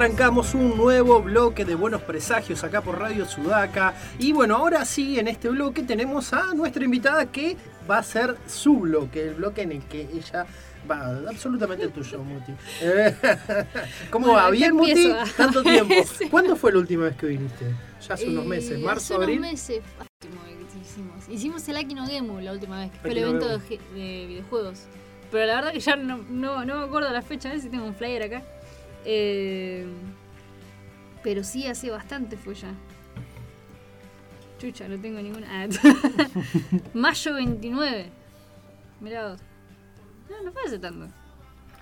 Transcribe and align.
Arrancamos 0.00 0.54
un 0.54 0.78
nuevo 0.78 1.20
bloque 1.20 1.66
de 1.66 1.74
buenos 1.74 2.00
presagios 2.00 2.64
acá 2.64 2.80
por 2.80 2.98
Radio 2.98 3.26
Sudaca. 3.26 3.92
Y 4.18 4.32
bueno, 4.32 4.56
ahora 4.56 4.86
sí, 4.86 5.18
en 5.18 5.28
este 5.28 5.50
bloque 5.50 5.82
tenemos 5.82 6.32
a 6.32 6.54
nuestra 6.54 6.82
invitada 6.82 7.26
que 7.26 7.54
va 7.88 7.98
a 7.98 8.02
ser 8.02 8.38
su 8.46 8.78
bloque, 8.78 9.28
el 9.28 9.34
bloque 9.34 9.60
en 9.60 9.72
el 9.72 9.82
que 9.82 10.08
ella 10.10 10.46
va 10.90 11.20
absolutamente 11.28 11.86
tuyo, 11.88 12.22
Muti. 12.22 12.50
¿Cómo 14.10 14.32
va? 14.32 14.48
¿Bien, 14.48 14.74
Muti? 14.74 15.12
Tanto 15.36 15.62
tiempo. 15.62 15.94
¿Cuándo 16.30 16.56
fue 16.56 16.72
la 16.72 16.78
última 16.78 17.04
vez 17.04 17.16
que 17.16 17.26
viniste? 17.26 17.66
Ya 18.08 18.14
hace 18.14 18.30
unos 18.30 18.46
meses, 18.46 18.78
eh, 18.78 18.82
marzo, 18.82 19.04
hace 19.04 19.14
abril. 19.16 19.40
Unos 19.40 19.50
meses. 19.50 19.82
Hicimos. 20.80 21.28
hicimos 21.28 21.68
el 21.68 21.76
Aquino 21.76 22.06
Gemu 22.06 22.40
la 22.40 22.52
última 22.52 22.78
vez, 22.78 22.90
que 22.90 22.98
fue 23.00 23.10
el 23.10 23.18
evento 23.18 23.48
de, 23.48 24.26
videojuegos. 24.26 24.84
Pero 25.30 25.44
la 25.44 25.56
verdad 25.56 25.72
que 25.72 25.80
ya 25.80 25.94
no, 25.96 26.24
no, 26.30 26.64
no 26.64 26.78
me 26.78 26.84
acuerdo 26.86 27.12
la 27.12 27.20
fecha, 27.20 27.50
a 27.50 27.52
ver 27.52 27.60
si 27.60 27.68
tengo 27.68 27.84
un 27.84 27.94
flyer 27.94 28.22
acá. 28.22 28.42
Eh, 29.04 29.86
pero 31.22 31.44
sí, 31.44 31.66
hace 31.66 31.90
bastante 31.90 32.36
fue 32.36 32.54
ya. 32.54 32.72
Chucha, 34.58 34.88
no 34.88 35.00
tengo 35.00 35.20
ninguna. 35.20 35.46
Ah, 35.50 35.68
Mayo 36.94 37.34
29. 37.34 38.10
Mirá 39.00 39.28
vos. 39.28 39.40
No, 40.28 40.42
no 40.42 40.52
fue 40.52 40.62
hace 40.66 40.78
tanto. 40.78 41.08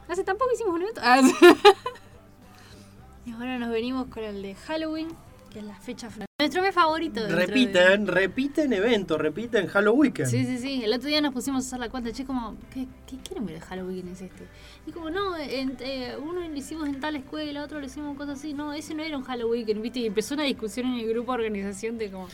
Hace 0.09 0.25
tampoco 0.25 0.53
hicimos 0.53 0.75
un 0.75 0.83
evento. 0.83 1.01
Ah, 1.05 1.21
y 3.27 3.33
ahora 3.33 3.59
nos 3.59 3.71
venimos 3.71 4.07
con 4.07 4.25
el 4.25 4.43
de 4.43 4.55
Halloween, 4.55 5.09
que 5.51 5.61
es 5.61 5.65
la 5.65 5.77
fecha 5.77 6.09
nuestro 6.41 6.63
mes 6.63 6.73
favorito. 6.73 7.27
Repiten, 7.27 8.07
repiten 8.07 8.73
eventos, 8.73 9.21
repiten 9.21 9.67
Halloween. 9.67 10.15
Sí, 10.25 10.45
sí, 10.45 10.59
sí. 10.59 10.85
El 10.85 10.93
otro 10.93 11.09
día 11.09 11.21
nos 11.21 11.35
pusimos 11.35 11.65
a 11.65 11.67
hacer 11.67 11.81
la 11.81 11.89
cuenta, 11.89 12.13
che, 12.13 12.25
como, 12.25 12.57
¿qué, 12.73 12.87
qué 13.09 13.17
quieren 13.17 13.45
ver 13.45 13.59
Halloween 13.59 14.07
es 14.07 14.21
este? 14.21 14.47
Y 14.87 14.93
como, 14.93 15.11
no, 15.11 15.37
eh, 15.37 16.17
uno 16.23 16.41
lo 16.41 16.55
hicimos 16.55 16.87
en 16.89 17.01
tal 17.01 17.17
escuela, 17.17 17.65
otro 17.65 17.81
lo 17.81 17.87
hicimos 17.87 18.17
cosas 18.17 18.39
así. 18.39 18.55
No, 18.55 18.73
ese 18.73 18.95
no 18.95 19.03
era 19.03 19.19
un 19.19 19.25
Halloween, 19.25 19.83
¿viste? 19.83 19.99
Y 19.99 20.07
empezó 20.07 20.35
una 20.35 20.45
discusión 20.45 20.87
en 20.87 21.01
el 21.01 21.09
grupo 21.09 21.33
de 21.33 21.39
organización 21.39 21.99
de 21.99 22.09
como... 22.09 22.29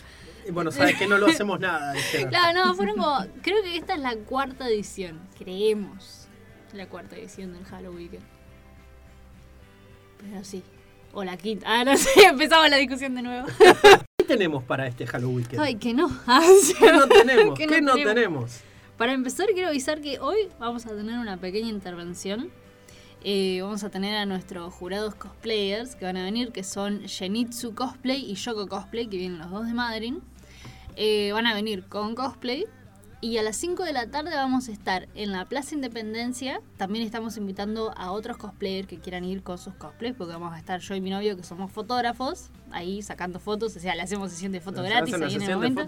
Y 0.46 0.50
bueno, 0.50 0.70
sabes 0.70 0.98
que 0.98 1.06
no 1.06 1.16
lo 1.16 1.28
hacemos 1.28 1.58
nada. 1.58 1.94
claro, 2.28 2.62
no, 2.62 2.74
fueron 2.74 2.96
como, 2.96 3.24
creo 3.40 3.62
que 3.62 3.74
esta 3.78 3.94
es 3.94 4.00
la 4.00 4.14
cuarta 4.16 4.68
edición, 4.68 5.18
creemos, 5.38 6.28
la 6.74 6.86
cuarta 6.90 7.16
edición 7.16 7.54
del 7.54 7.64
Halloween. 7.64 8.18
Pero 10.18 10.44
sí, 10.44 10.62
o 11.14 11.24
la 11.24 11.36
quinta. 11.36 11.66
Ah, 11.68 11.84
no 11.84 11.96
sé, 11.96 12.08
empezamos 12.28 12.68
la 12.68 12.76
discusión 12.76 13.14
de 13.14 13.22
nuevo. 13.22 13.46
¿Qué 14.18 14.24
tenemos 14.26 14.62
para 14.64 14.86
este 14.86 15.06
Halloween? 15.06 15.46
Ay, 15.58 15.74
que 15.80 15.94
no. 15.94 16.08
¿Qué 16.08 16.92
no 16.92 17.08
tenemos? 17.08 17.58
¿Qué, 17.58 17.80
no, 17.80 17.94
tenemos? 17.94 18.60
Para 18.96 19.12
empezar, 19.12 19.48
quiero 19.52 19.68
avisar 19.68 20.00
que 20.00 20.18
hoy 20.20 20.48
vamos 20.58 20.86
a 20.86 20.90
tener 20.90 21.18
una 21.18 21.36
pequeña 21.36 21.68
intervención. 21.68 22.50
Eh, 23.26 23.60
vamos 23.62 23.82
a 23.84 23.90
tener 23.90 24.16
a 24.16 24.26
nuestros 24.26 24.72
jurados 24.74 25.14
cosplayers 25.14 25.96
que 25.96 26.04
van 26.04 26.18
a 26.18 26.24
venir, 26.24 26.52
que 26.52 26.62
son 26.62 27.08
Genitsu 27.08 27.74
Cosplay 27.74 28.30
y 28.30 28.34
Yoko 28.34 28.68
Cosplay, 28.68 29.06
que 29.06 29.16
vienen 29.16 29.38
los 29.38 29.50
dos 29.50 29.66
de 29.66 29.72
Madrid. 29.72 30.14
Eh, 30.96 31.30
van 31.32 31.46
a 31.46 31.54
venir 31.54 31.84
con 31.88 32.14
cosplay 32.14 32.66
y 33.24 33.38
a 33.38 33.42
las 33.42 33.56
5 33.56 33.84
de 33.84 33.94
la 33.94 34.06
tarde 34.08 34.34
vamos 34.34 34.68
a 34.68 34.72
estar 34.72 35.08
en 35.14 35.32
la 35.32 35.46
Plaza 35.46 35.74
Independencia. 35.74 36.60
También 36.76 37.06
estamos 37.06 37.38
invitando 37.38 37.94
a 37.96 38.12
otros 38.12 38.36
cosplayers 38.36 38.86
que 38.86 38.98
quieran 38.98 39.24
ir 39.24 39.42
con 39.42 39.56
sus 39.56 39.72
cosplays, 39.72 40.14
porque 40.14 40.34
vamos 40.34 40.52
a 40.52 40.58
estar 40.58 40.78
yo 40.80 40.94
y 40.94 41.00
mi 41.00 41.08
novio, 41.08 41.34
que 41.34 41.42
somos 41.42 41.72
fotógrafos, 41.72 42.50
ahí 42.70 43.00
sacando 43.00 43.40
fotos. 43.40 43.74
O 43.76 43.80
sea, 43.80 43.94
le 43.94 44.02
hacemos 44.02 44.30
sesión 44.30 44.52
de 44.52 44.60
foto 44.60 44.82
gratis 44.82 45.14
ahí 45.14 45.36
en 45.36 45.42
el 45.42 45.54
momento. 45.54 45.86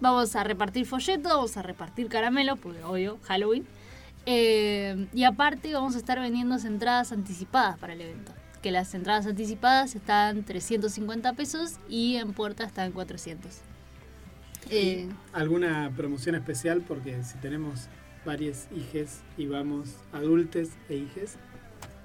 Vamos 0.00 0.36
a 0.36 0.44
repartir 0.44 0.86
folletos, 0.86 1.32
vamos 1.32 1.56
a 1.56 1.62
repartir 1.62 2.08
caramelos, 2.08 2.60
porque 2.60 2.80
obvio, 2.84 3.18
Halloween. 3.24 3.66
Eh, 4.24 5.08
y 5.12 5.24
aparte 5.24 5.74
vamos 5.74 5.96
a 5.96 5.98
estar 5.98 6.20
vendiendo 6.20 6.54
entradas 6.54 7.10
anticipadas 7.10 7.76
para 7.76 7.94
el 7.94 8.02
evento. 8.02 8.32
Que 8.62 8.70
las 8.70 8.94
entradas 8.94 9.26
anticipadas 9.26 9.96
están 9.96 10.44
350 10.44 11.32
pesos 11.32 11.80
y 11.88 12.16
en 12.16 12.34
puerta 12.34 12.62
están 12.62 12.92
400. 12.92 13.62
Eh, 14.68 15.08
¿Alguna 15.32 15.90
promoción 15.96 16.34
especial? 16.34 16.82
Porque 16.86 17.22
si 17.22 17.38
tenemos 17.38 17.88
varias 18.24 18.68
hijes 18.74 19.20
y 19.36 19.46
vamos 19.46 19.96
adultos 20.12 20.68
e 20.88 20.96
hijes. 20.96 21.36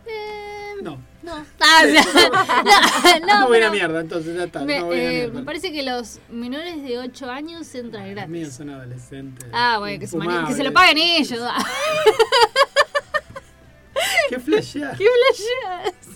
Eh, 0.07 0.81
no. 0.81 1.01
No. 1.23 1.45
Ah, 1.59 1.83
no, 3.27 3.41
no, 3.41 3.47
voy 3.47 3.61
a 3.61 3.71
mierda, 3.71 4.01
entonces 4.01 4.37
ya 4.37 4.45
está. 4.45 4.63
Me, 4.63 4.77
eh, 4.93 5.29
me, 5.31 5.43
parece 5.43 5.71
que 5.71 5.83
los 5.83 6.19
menores 6.29 6.83
de 6.83 6.99
8 6.99 7.29
años 7.29 7.73
entran 7.75 8.11
gratis. 8.11 8.29
Los 8.29 8.39
míos 8.39 8.53
son 8.53 8.69
adolescentes. 8.69 9.49
Ah, 9.51 9.77
bueno, 9.79 9.99
que 9.99 10.07
se, 10.07 10.17
que 10.17 10.53
se, 10.53 10.63
lo 10.63 10.71
paguen 10.73 10.97
ellos. 10.97 11.39
¿Qué 14.29 14.39
flasheas? 14.39 14.97
¿Qué 14.97 15.05
flasheas? 15.05 16.14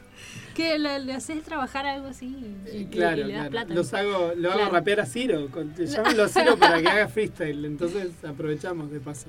Que 0.59 0.77
le, 0.77 1.13
haces 1.13 1.43
trabajar 1.43 1.85
algo 1.85 2.07
así 2.07 2.35
y, 2.71 2.85
claro, 2.85 3.25
le, 3.25 3.33
das 3.33 3.49
plata. 3.49 3.73
Los 3.73 3.93
hago, 3.93 4.33
lo 4.35 4.51
hago 4.51 4.69
rapear 4.69 4.99
a 4.99 5.05
Ciro, 5.05 5.49
con, 5.49 5.73
llámenlo 5.75 6.23
a 6.25 6.27
Ciro 6.27 6.57
para 6.57 6.81
que 6.81 6.87
haga 6.87 7.07
freestyle, 7.07 7.65
entonces 7.65 8.11
aprovechamos 8.25 8.91
de 8.91 8.99
paso. 8.99 9.27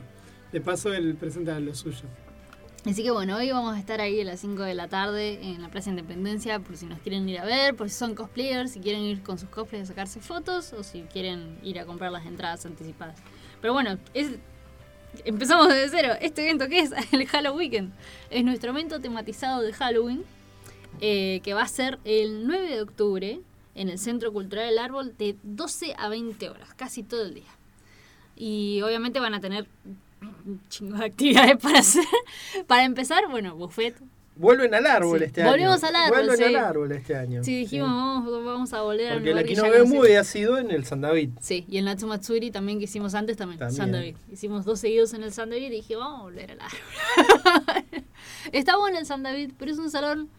De 0.52 0.60
paso 0.60 0.92
él 0.92 1.14
presenta 1.14 1.58
lo 1.60 1.74
suyo. 1.74 2.08
Así 2.84 3.02
que 3.02 3.10
bueno, 3.10 3.36
hoy 3.36 3.52
vamos 3.52 3.76
a 3.76 3.78
estar 3.78 4.00
ahí 4.00 4.22
a 4.22 4.24
las 4.24 4.40
5 4.40 4.62
de 4.62 4.74
la 4.74 4.88
tarde 4.88 5.38
en 5.42 5.60
la 5.60 5.68
Plaza 5.68 5.90
Independencia 5.90 6.60
por 6.60 6.76
si 6.76 6.86
nos 6.86 6.98
quieren 7.00 7.28
ir 7.28 7.38
a 7.38 7.44
ver, 7.44 7.76
por 7.76 7.90
si 7.90 7.94
son 7.94 8.14
cosplayers, 8.14 8.72
si 8.72 8.80
quieren 8.80 9.02
ir 9.02 9.22
con 9.22 9.38
sus 9.38 9.50
cosplays 9.50 9.84
a 9.84 9.86
sacarse 9.86 10.20
fotos 10.20 10.72
o 10.72 10.82
si 10.82 11.02
quieren 11.02 11.58
ir 11.62 11.78
a 11.78 11.84
comprar 11.84 12.10
las 12.10 12.24
entradas 12.26 12.64
anticipadas. 12.64 13.20
Pero 13.60 13.74
bueno, 13.74 13.98
es, 14.14 14.30
empezamos 15.24 15.68
desde 15.68 15.90
cero. 15.90 16.14
Este 16.20 16.42
evento 16.42 16.68
que 16.68 16.80
es 16.80 16.92
el 17.12 17.26
Halloween 17.26 17.92
es 18.30 18.44
nuestro 18.44 18.70
evento 18.70 18.98
tematizado 18.98 19.60
de 19.60 19.72
Halloween 19.74 20.24
eh, 21.00 21.40
que 21.42 21.54
va 21.54 21.62
a 21.62 21.68
ser 21.68 21.98
el 22.04 22.46
9 22.46 22.68
de 22.68 22.82
octubre 22.82 23.40
en 23.74 23.88
el 23.88 23.98
Centro 23.98 24.32
Cultural 24.32 24.68
del 24.68 24.78
Árbol 24.78 25.16
de 25.16 25.36
12 25.42 25.94
a 25.96 26.08
20 26.08 26.50
horas, 26.50 26.74
casi 26.74 27.02
todo 27.02 27.22
el 27.22 27.34
día. 27.34 27.58
Y 28.36 28.80
obviamente 28.82 29.20
van 29.20 29.34
a 29.34 29.40
tener 29.40 29.66
un 30.22 30.60
chingo 30.68 30.96
de 30.98 31.06
actividades 31.06 31.56
para 31.56 31.78
hacer. 31.78 32.04
Para 32.66 32.84
empezar, 32.84 33.28
bueno, 33.30 33.56
buffet. 33.56 33.96
Vuelven 34.36 34.74
al 34.74 34.86
árbol 34.86 35.22
este 35.22 35.42
año. 35.42 35.50
Volvemos 35.50 35.84
al 35.84 35.96
árbol. 35.96 36.26
Vuelven 36.26 36.56
al 36.56 36.64
árbol 36.64 36.92
este 36.92 37.14
año. 37.14 37.44
Sí, 37.44 37.58
dijimos, 37.58 37.88
Vamos, 37.90 38.44
vamos, 38.44 38.72
a 38.72 38.80
volver 38.80 39.12
Porque 39.14 39.34
la 39.34 39.44
Kinogemu 39.44 40.04
ha 40.18 40.24
sido 40.24 40.56
en 40.56 40.70
el 40.70 40.86
San 40.86 41.02
David. 41.02 41.30
Sí, 41.40 41.66
y 41.68 41.76
el 41.76 41.84
Natsumatsuri 41.84 42.50
también 42.50 42.78
que 42.78 42.84
hicimos 42.84 43.14
antes 43.14 43.36
también, 43.36 43.58
también. 43.58 43.76
San 43.76 43.92
David. 43.92 44.16
Hicimos 44.32 44.64
dos 44.64 44.80
seguidos 44.80 45.12
en 45.12 45.24
el 45.24 45.32
San 45.32 45.50
David 45.50 45.66
y 45.66 45.70
dije, 45.70 45.96
vamos 45.96 46.20
a 46.20 46.22
volver 46.22 46.52
al 46.52 46.60
árbol. 46.60 47.84
Está 48.52 48.78
bueno 48.78 48.98
el 48.98 49.04
San 49.04 49.22
David, 49.22 49.52
pero 49.58 49.72
es 49.72 49.78
un 49.78 49.90
salón 49.90 50.30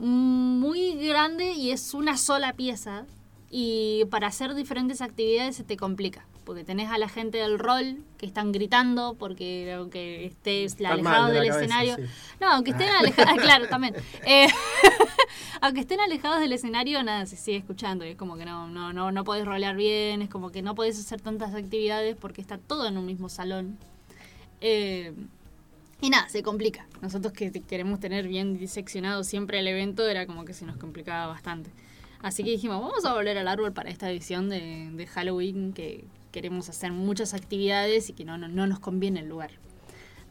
muy 0.00 0.94
grande 1.06 1.52
y 1.52 1.70
es 1.70 1.94
una 1.94 2.16
sola 2.16 2.54
pieza. 2.54 3.04
Y 3.50 4.04
para 4.10 4.28
hacer 4.28 4.54
diferentes 4.54 5.00
actividades 5.00 5.56
se 5.56 5.64
te 5.64 5.76
complica. 5.76 6.24
Porque 6.44 6.64
tenés 6.64 6.90
a 6.90 6.98
la 6.98 7.08
gente 7.08 7.38
del 7.38 7.58
rol 7.58 7.98
que 8.16 8.26
están 8.26 8.50
gritando 8.50 9.14
porque 9.14 9.72
aunque 9.72 10.24
estés 10.24 10.76
alejados 10.84 11.32
del 11.32 11.44
escenario. 11.44 11.96
No, 12.40 12.50
aunque 12.50 12.70
estén 12.70 12.88
alejados, 12.88 13.38
claro, 13.42 13.68
también. 13.68 13.94
Eh, 14.24 14.48
aunque 15.60 15.80
estén 15.80 16.00
alejados 16.00 16.40
del 16.40 16.52
escenario, 16.52 17.02
nada, 17.02 17.26
se 17.26 17.36
sigue 17.36 17.58
escuchando. 17.58 18.04
Y 18.06 18.10
es 18.10 18.16
como 18.16 18.36
que 18.36 18.44
no, 18.44 18.68
no, 18.68 18.92
no, 18.92 19.12
no 19.12 19.24
podés 19.24 19.44
rolear 19.44 19.76
bien, 19.76 20.22
es 20.22 20.30
como 20.30 20.50
que 20.50 20.62
no 20.62 20.74
podés 20.74 20.98
hacer 20.98 21.20
tantas 21.20 21.54
actividades 21.54 22.16
porque 22.16 22.40
está 22.40 22.58
todo 22.58 22.86
en 22.86 22.96
un 22.96 23.06
mismo 23.06 23.28
salón. 23.28 23.78
Eh, 24.60 25.12
y 26.00 26.10
nada, 26.10 26.28
se 26.28 26.42
complica. 26.42 26.86
Nosotros 27.02 27.32
que 27.32 27.50
queremos 27.50 28.00
tener 28.00 28.26
bien 28.26 28.58
diseccionado 28.58 29.24
siempre 29.24 29.58
el 29.60 29.68
evento, 29.68 30.08
era 30.08 30.26
como 30.26 30.44
que 30.44 30.54
se 30.54 30.64
nos 30.64 30.76
complicaba 30.76 31.26
bastante. 31.26 31.70
Así 32.22 32.44
que 32.44 32.50
dijimos, 32.50 32.80
vamos 32.80 33.04
a 33.04 33.14
volver 33.14 33.38
al 33.38 33.48
árbol 33.48 33.72
para 33.72 33.90
esta 33.90 34.10
edición 34.10 34.48
de, 34.48 34.90
de 34.92 35.06
Halloween, 35.06 35.72
que 35.72 36.04
queremos 36.32 36.68
hacer 36.68 36.92
muchas 36.92 37.34
actividades 37.34 38.10
y 38.10 38.12
que 38.12 38.24
no, 38.24 38.38
no, 38.38 38.48
no 38.48 38.66
nos 38.66 38.78
conviene 38.78 39.20
el 39.20 39.28
lugar. 39.28 39.50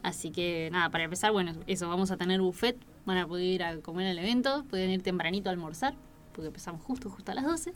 Así 0.01 0.31
que 0.31 0.69
nada, 0.71 0.89
para 0.89 1.03
empezar, 1.03 1.31
bueno, 1.31 1.53
eso, 1.67 1.89
vamos 1.89 2.11
a 2.11 2.17
tener 2.17 2.41
buffet, 2.41 2.77
van 3.05 3.17
a 3.17 3.27
poder 3.27 3.45
ir 3.45 3.63
a 3.63 3.77
comer 3.79 4.07
el 4.07 4.19
evento, 4.19 4.63
pueden 4.69 4.91
ir 4.91 5.01
tempranito 5.01 5.49
a 5.49 5.51
almorzar, 5.51 5.93
porque 6.33 6.47
empezamos 6.47 6.81
justo, 6.83 7.09
justo 7.09 7.31
a 7.31 7.35
las 7.35 7.45
12. 7.45 7.73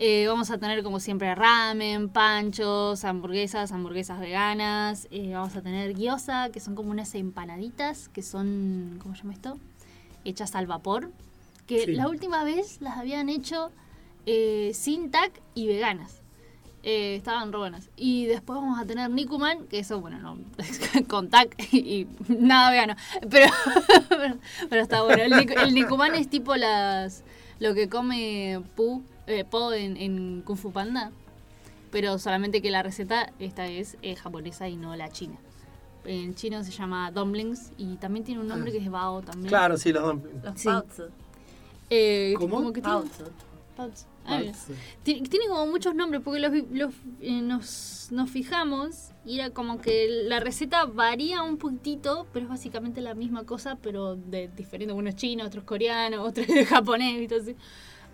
Eh, 0.00 0.28
vamos 0.28 0.48
a 0.52 0.58
tener 0.58 0.84
como 0.84 1.00
siempre 1.00 1.34
ramen, 1.34 2.08
panchos, 2.08 3.04
hamburguesas, 3.04 3.72
hamburguesas 3.72 4.20
veganas. 4.20 5.08
Eh, 5.10 5.32
vamos 5.34 5.56
a 5.56 5.60
tener 5.60 5.94
gyoza, 5.96 6.50
que 6.50 6.60
son 6.60 6.76
como 6.76 6.92
unas 6.92 7.16
empanaditas, 7.16 8.08
que 8.08 8.22
son, 8.22 9.00
¿cómo 9.02 9.16
se 9.16 9.22
llama 9.22 9.34
esto? 9.34 9.58
Hechas 10.24 10.54
al 10.54 10.68
vapor. 10.68 11.10
Que 11.66 11.84
Sí. 11.84 11.92
la 11.94 12.06
última 12.06 12.44
vez 12.44 12.80
las 12.80 12.96
habían 12.96 13.28
hecho 13.28 13.72
eh, 14.24 14.70
sin 14.72 15.10
tac 15.10 15.32
y 15.54 15.66
veganas. 15.66 16.22
Estaban 16.84 17.52
re 17.52 17.58
buenas. 17.58 17.90
Y 17.96 18.26
después 18.26 18.60
vamos 18.60 18.78
a 18.78 18.86
tener 18.86 19.10
Nikuman, 19.10 19.66
que 19.66 19.80
eso, 19.80 20.00
bueno, 20.00 20.18
no, 20.20 20.38
con 21.08 21.28
tac 21.28 21.56
y, 21.72 22.06
nada 22.28 22.70
vegano. 22.70 22.94
Pero, 23.28 23.52
pero, 24.08 24.38
pero 24.70 24.82
está 24.82 25.02
bueno. 25.02 25.24
El, 25.24 25.32
el 25.32 25.74
Nikuman 25.74 26.14
es 26.14 26.30
tipo 26.30 26.54
las 26.54 27.24
lo 27.58 27.74
que 27.74 27.88
come 27.88 28.62
Pu, 28.76 29.02
eh, 29.28 29.44
Po 29.44 29.72
en, 29.72 29.96
en 29.96 30.42
Kung 30.42 30.56
Fu 30.56 30.72
Panda. 30.72 31.12
Pero 31.90 32.18
solamente 32.18 32.60
que 32.60 32.70
la 32.70 32.82
receta 32.82 33.32
esta 33.38 33.66
es 33.66 33.96
eh, 34.02 34.14
japonesa 34.14 34.68
y 34.68 34.76
no 34.76 34.94
la 34.96 35.10
china. 35.10 35.36
En 36.04 36.34
chino 36.34 36.62
se 36.64 36.70
llama 36.70 37.10
dumplings 37.10 37.72
y 37.76 37.96
también 37.96 38.24
tiene 38.24 38.40
un 38.40 38.48
nombre 38.48 38.72
que 38.72 38.78
es 38.78 38.90
bao 38.90 39.22
también. 39.22 39.48
Claro, 39.48 39.76
sí, 39.76 39.92
los 39.92 40.04
dumplings. 40.04 40.44
Los 40.44 40.60
Sí. 40.60 40.68
Eh, 41.90 42.34
¿Cómo? 42.36 42.56
como 42.56 42.72
que 42.72 42.82
tiene-. 42.82 43.10
Ah. 44.26 44.42
Tiene, 45.02 45.26
tiene 45.28 45.48
como 45.48 45.66
muchos 45.66 45.94
nombres 45.94 46.20
porque 46.22 46.40
los, 46.40 46.52
los, 46.70 46.92
eh, 47.20 47.40
nos, 47.40 48.08
nos 48.10 48.28
fijamos 48.28 49.10
y 49.24 49.38
era 49.38 49.50
como 49.50 49.80
que 49.80 50.06
la 50.24 50.40
receta 50.40 50.84
varía 50.84 51.42
un 51.42 51.56
poquitito, 51.56 52.26
pero 52.32 52.44
es 52.44 52.50
básicamente 52.50 53.00
la 53.00 53.14
misma 53.14 53.44
cosa, 53.44 53.78
pero 53.80 54.16
de 54.16 54.48
diferente. 54.48 54.92
Uno 54.92 55.08
es 55.08 55.16
chino, 55.16 55.44
otro 55.44 55.60
es 55.60 55.66
coreano, 55.66 56.22
otro 56.22 56.44
es 56.46 56.68
japonés, 56.68 57.18
¿viste? 57.18 57.36
Así. 57.36 57.56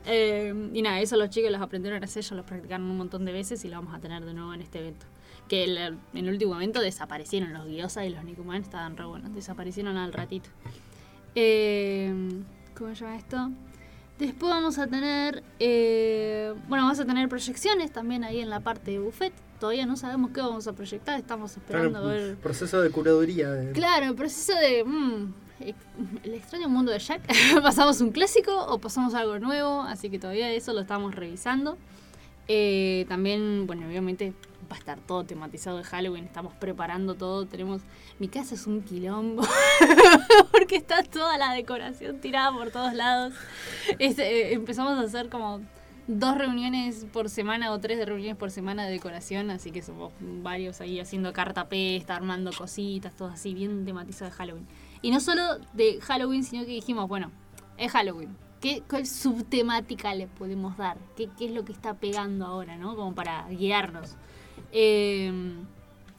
Eh, 0.06 0.70
y 0.74 0.82
nada, 0.82 1.00
eso 1.00 1.16
los 1.16 1.30
chicos 1.30 1.50
los 1.50 1.60
aprendieron 1.62 2.02
a 2.02 2.04
hacer, 2.04 2.20
ellos 2.22 2.32
los 2.36 2.44
practicaron 2.44 2.86
un 2.90 2.96
montón 2.98 3.24
de 3.24 3.32
veces 3.32 3.64
y 3.64 3.68
lo 3.68 3.76
vamos 3.76 3.94
a 3.94 3.98
tener 4.00 4.24
de 4.24 4.34
nuevo 4.34 4.52
en 4.54 4.60
este 4.60 4.78
evento. 4.80 5.06
Que 5.48 5.64
el- 5.64 5.76
en 5.78 5.98
el 6.14 6.28
último 6.28 6.54
evento 6.56 6.80
desaparecieron 6.80 7.52
los 7.52 7.66
gyoza 7.66 8.04
y 8.04 8.10
los 8.10 8.22
nikuman, 8.24 8.62
estaban 8.62 8.96
re 8.96 9.04
buenos, 9.06 9.34
desaparecieron 9.34 9.96
al 9.96 10.12
ratito. 10.12 10.50
Eh, 11.34 12.12
¿Cómo 12.76 12.94
se 12.94 13.00
llama 13.04 13.16
esto? 13.16 13.50
Después 14.18 14.50
vamos 14.52 14.78
a 14.78 14.86
tener, 14.86 15.42
eh, 15.58 16.54
bueno, 16.68 16.84
vamos 16.84 17.00
a 17.00 17.04
tener 17.04 17.28
proyecciones 17.28 17.90
también 17.92 18.22
ahí 18.24 18.40
en 18.40 18.48
la 18.50 18.60
parte 18.60 18.92
de 18.92 18.98
buffet. 19.00 19.32
Todavía 19.58 19.86
no 19.86 19.96
sabemos 19.96 20.30
qué 20.32 20.40
vamos 20.40 20.66
a 20.68 20.72
proyectar, 20.72 21.18
estamos 21.18 21.56
esperando 21.56 21.98
a 21.98 22.02
Claro, 22.02 22.16
ver. 22.16 22.36
proceso 22.36 22.80
de 22.80 22.90
curaduría. 22.90 23.50
de- 23.50 23.72
Claro, 23.72 24.14
proceso 24.14 24.54
de 24.58 24.84
mm, 24.84 25.34
el 26.24 26.34
extraño 26.34 26.68
mundo 26.68 26.92
de 26.92 26.98
Jack. 26.98 27.22
¿Pasamos 27.62 28.00
un 28.00 28.10
clásico 28.10 28.66
o 28.66 28.78
pasamos 28.78 29.14
algo 29.14 29.38
nuevo? 29.38 29.82
Así 29.82 30.10
que 30.10 30.18
todavía 30.18 30.50
eso 30.50 30.72
lo 30.72 30.80
estamos 30.80 31.14
revisando. 31.14 31.78
Eh, 32.48 33.06
también, 33.08 33.66
bueno, 33.66 33.86
obviamente 33.86 34.34
va 34.70 34.76
a 34.76 34.78
estar 34.78 34.98
todo 34.98 35.24
tematizado 35.24 35.78
de 35.78 35.84
Halloween. 35.84 36.24
Estamos 36.24 36.54
preparando 36.54 37.14
todo. 37.14 37.46
Tenemos. 37.46 37.82
Mi 38.18 38.28
casa 38.28 38.54
es 38.54 38.66
un 38.66 38.82
quilombo. 38.82 39.42
porque 40.52 40.76
está 40.76 41.02
toda 41.02 41.38
la 41.38 41.52
decoración 41.52 42.20
tirada 42.20 42.52
por 42.52 42.70
todos 42.70 42.94
lados. 42.94 43.34
Eh, 43.98 44.52
empezamos 44.52 44.98
a 44.98 45.02
hacer 45.02 45.28
como 45.28 45.60
dos 46.06 46.36
reuniones 46.36 47.06
por 47.12 47.30
semana 47.30 47.72
o 47.72 47.80
tres 47.80 48.04
reuniones 48.04 48.36
por 48.36 48.50
semana 48.50 48.84
de 48.84 48.92
decoración, 48.92 49.50
así 49.50 49.70
que 49.70 49.82
somos 49.82 50.12
varios 50.20 50.80
ahí 50.80 51.00
haciendo 51.00 51.32
cartapesta, 51.32 52.14
armando 52.14 52.50
cositas, 52.52 53.14
todo 53.16 53.28
así 53.28 53.54
bien 53.54 53.84
tematizado 53.84 54.30
de 54.30 54.36
Halloween. 54.36 54.66
Y 55.04 55.10
no 55.10 55.20
solo 55.20 55.58
de 55.74 56.00
Halloween, 56.00 56.44
sino 56.44 56.64
que 56.64 56.70
dijimos, 56.70 57.06
bueno, 57.06 57.30
es 57.76 57.92
Halloween. 57.92 58.34
¿Qué, 58.58 58.82
¿Cuál 58.88 59.06
subtemática 59.06 60.14
le 60.14 60.28
podemos 60.28 60.78
dar? 60.78 60.96
¿Qué, 61.14 61.28
¿Qué 61.36 61.44
es 61.44 61.50
lo 61.50 61.62
que 61.62 61.72
está 61.72 61.92
pegando 61.92 62.46
ahora, 62.46 62.78
no? 62.78 62.96
Como 62.96 63.14
para 63.14 63.46
guiarnos. 63.50 64.16
Eh, 64.72 65.30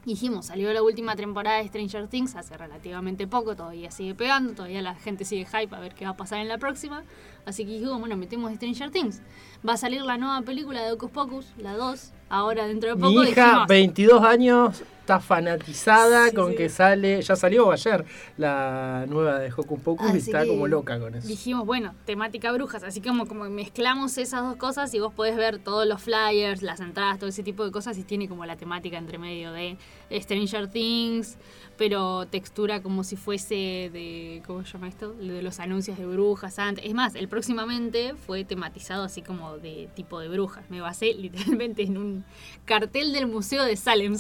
dijimos, 0.06 0.46
salió 0.46 0.72
la 0.72 0.84
última 0.84 1.16
temporada 1.16 1.58
de 1.58 1.68
Stranger 1.68 2.08
Things 2.08 2.36
hace 2.36 2.56
relativamente 2.58 3.26
poco, 3.26 3.56
todavía 3.56 3.90
sigue 3.90 4.14
pegando, 4.14 4.54
todavía 4.54 4.84
la 4.84 4.94
gente 4.94 5.26
sigue 5.26 5.46
hype 5.46 5.76
a 5.76 5.80
ver 5.80 5.96
qué 5.96 6.06
va 6.06 6.12
a 6.12 6.18
pasar 6.18 6.38
en 6.38 6.48
la 6.48 6.60
próxima. 6.60 7.04
Así 7.48 7.66
que 7.66 7.72
dijimos, 7.72 8.00
bueno, 8.00 8.16
metemos 8.16 8.54
Stranger 8.54 8.92
Things. 8.92 9.24
Va 9.68 9.74
a 9.74 9.78
salir 9.78 10.02
la 10.04 10.18
nueva 10.18 10.42
película 10.42 10.84
de 10.84 10.92
Hocus 10.92 11.12
Pocus, 11.12 11.48
la 11.58 11.74
2, 11.76 12.12
ahora 12.30 12.68
dentro 12.68 12.90
de 12.90 12.96
poco. 12.96 13.10
Mi 13.22 13.30
hija, 13.30 13.46
dijimos, 13.46 13.68
22 13.68 14.24
años, 14.24 14.84
está 15.00 15.20
fanatizada 15.20 16.30
Sí, 16.30 16.36
con 16.36 16.52
sí. 16.52 16.58
que 16.58 16.70
sale, 16.70 17.22
ya 17.22 17.36
salió 17.36 17.72
ayer 17.72 18.06
la 18.38 19.06
nueva 19.08 19.40
de 19.40 19.52
Hocus 19.52 19.80
Pocus 19.80 20.14
y 20.14 20.18
está 20.18 20.46
como 20.46 20.68
loca 20.68 21.00
con 21.00 21.16
eso. 21.16 21.28
Dijimos, 21.28 21.66
bueno, 21.66 21.94
temática 22.06 22.52
brujas, 22.52 22.84
así 22.84 23.02
como, 23.02 23.28
como 23.28 23.46
mezclamos 23.46 24.18
esas 24.18 24.42
dos 24.44 24.56
cosas 24.58 24.94
y 24.94 25.00
vos 25.00 25.14
podés 25.14 25.36
ver 25.36 25.60
todos 25.60 25.88
los 25.88 26.02
flyers, 26.02 26.62
las 26.62 26.80
entradas, 26.80 27.18
todo 27.20 27.30
ese 27.30 27.44
tipo 27.44 27.64
de 27.66 27.72
cosas 27.72 27.98
y 27.98 28.04
tiene 28.04 28.28
como 28.28 28.46
la 28.46 28.56
temática 28.58 28.98
entre 28.98 29.18
medio 29.18 29.52
de 29.52 29.78
Stranger 30.12 30.68
Things, 30.70 31.38
pero 31.78 32.26
textura 32.28 32.82
como 32.82 33.04
si 33.04 33.16
fuese 33.16 33.90
de, 33.92 34.42
¿cómo 34.48 34.66
se 34.66 34.74
llama 34.74 34.88
esto? 34.88 35.14
De 35.14 35.42
los 35.42 35.60
anuncios 35.60 35.98
de 35.98 36.06
brujas 36.06 36.58
antes. 36.58 36.84
Es 36.86 36.94
más, 36.94 37.16
el 37.16 37.28
próximamente 37.28 38.16
fue 38.16 38.44
tematizado 38.46 39.04
así 39.04 39.22
como 39.22 39.55
de 39.60 39.90
tipo 39.96 40.20
de 40.20 40.28
brujas. 40.30 40.70
Me 40.70 40.82
basé 40.82 41.14
literalmente 41.18 41.84
en 41.84 41.98
un 41.98 42.26
cartel 42.66 43.14
del 43.14 43.28
Museo 43.28 43.64
de 43.64 43.76
Salem 43.76 44.16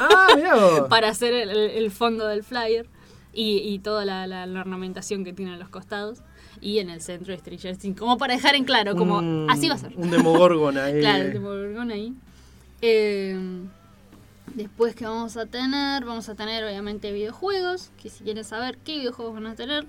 Ah, 0.00 0.86
para 0.90 1.08
hacer 1.08 1.34
el, 1.34 1.50
el 1.50 1.90
fondo 1.90 2.26
del 2.26 2.42
flyer 2.42 2.86
y, 3.32 3.58
y 3.58 3.78
toda 3.80 4.04
la, 4.04 4.26
la- 4.26 4.46
la 4.46 4.60
ornamentación 4.60 5.24
que 5.24 5.32
tiene 5.32 5.54
a 5.54 5.56
los 5.56 5.68
costados 5.68 6.20
y 6.60 6.78
en 6.78 6.88
el 6.88 7.00
centro 7.00 7.32
de 7.32 7.38
Stranger 7.40 7.76
Things, 7.76 7.98
como 7.98 8.16
para 8.16 8.34
dejar 8.34 8.54
en 8.54 8.64
claro, 8.64 8.94
como 8.96 9.18
Un- 9.18 9.48
así 9.50 9.68
va 9.68 9.74
a 9.74 9.78
ser. 9.78 9.92
Un 9.96 10.10
demogorgon 10.10 10.78
ahí. 10.78 11.00
Claro, 11.00 11.24
el 11.24 11.32
Demogorgon 11.32 11.90
ahí. 11.90 12.14
Eh, 12.80 13.36
después 14.54 14.94
que 14.94 15.04
vamos 15.04 15.36
a 15.36 15.46
tener, 15.46 16.04
vamos 16.04 16.28
a 16.28 16.34
tener 16.34 16.64
obviamente 16.64 17.12
videojuegos, 17.12 17.90
que 18.00 18.08
si 18.08 18.24
quieren 18.24 18.44
saber 18.44 18.78
qué 18.84 18.98
videojuegos 18.98 19.34
van 19.34 19.46
a 19.46 19.54
tener, 19.54 19.84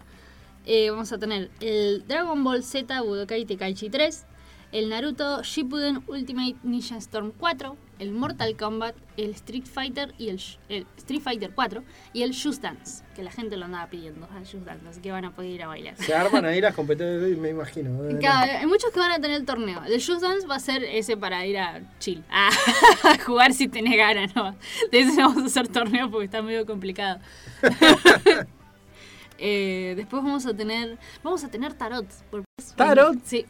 eh, 0.66 0.90
vamos 0.90 1.12
a 1.12 1.18
tener 1.20 1.52
el 1.60 2.04
Dragon 2.08 2.44
Ball 2.44 2.64
Z 2.64 3.00
Budokai 3.02 3.46
Tenkaichi 3.46 3.90
3, 3.90 4.26
el 4.72 4.90
Naruto 4.90 5.42
Shippuden 5.44 6.04
Ultimate 6.08 6.56
Ninja 6.64 6.98
Storm 6.98 7.32
4, 7.38 7.78
el 8.00 8.12
Mortal 8.12 8.58
Kombat, 8.58 8.96
el 9.16 9.32
Street 9.32 9.64
Fighter 9.66 10.14
y 10.18 10.28
el, 10.30 10.36
Street 10.98 11.22
Fighter 11.22 11.52
4 11.56 11.82
y 12.12 12.24
el 12.24 12.32
Just 12.36 12.62
Dance, 12.62 13.04
que 13.16 13.24
la 13.24 13.32
gente 13.32 13.56
lo 13.56 13.66
andaba 13.66 13.88
pidiendo, 13.90 14.28
el 14.38 14.44
Just 14.44 14.66
Dance, 14.66 14.86
así 14.90 15.00
que 15.00 15.12
van 15.12 15.24
a 15.26 15.32
poder 15.34 15.52
ir 15.52 15.64
a 15.64 15.68
bailar. 15.68 15.96
Se 15.98 16.14
arman 16.14 16.44
ahí 16.46 16.60
las 16.60 16.76
competencias, 16.76 17.38
me 17.38 17.50
imagino. 17.52 18.00
Claro, 18.20 18.52
hay 18.60 18.66
muchos 18.66 18.92
que 18.92 19.00
van 19.00 19.12
a 19.12 19.16
tener 19.20 19.38
el 19.38 19.46
torneo. 19.46 19.82
El 19.86 19.94
Just 20.04 20.22
Dance 20.22 20.46
va 20.46 20.56
a 20.56 20.60
ser 20.60 20.84
ese 20.84 21.16
para 21.16 21.46
ir 21.46 21.58
a 21.58 21.82
chill. 22.00 22.24
A, 22.30 22.50
a 23.04 23.18
jugar 23.26 23.54
si 23.54 23.68
tenés 23.70 23.96
ganas, 23.96 24.36
¿no? 24.36 24.56
De 24.92 25.00
ese 25.00 25.22
vamos 25.22 25.44
a 25.44 25.46
hacer 25.46 25.70
torneo 25.70 26.12
porque 26.12 26.26
está 26.26 26.42
medio 26.42 26.66
complicado. 26.66 27.20
Eh, 29.38 29.96
después 29.98 30.24
vamos 30.24 30.46
a 30.46 30.54
tener. 30.56 30.98
Vamos 31.22 31.44
a 31.44 31.50
tener 31.50 31.74
tarot. 31.74 32.06
por- 32.32 32.44
¿Tarot? 32.78 33.18
Sí. 33.26 33.46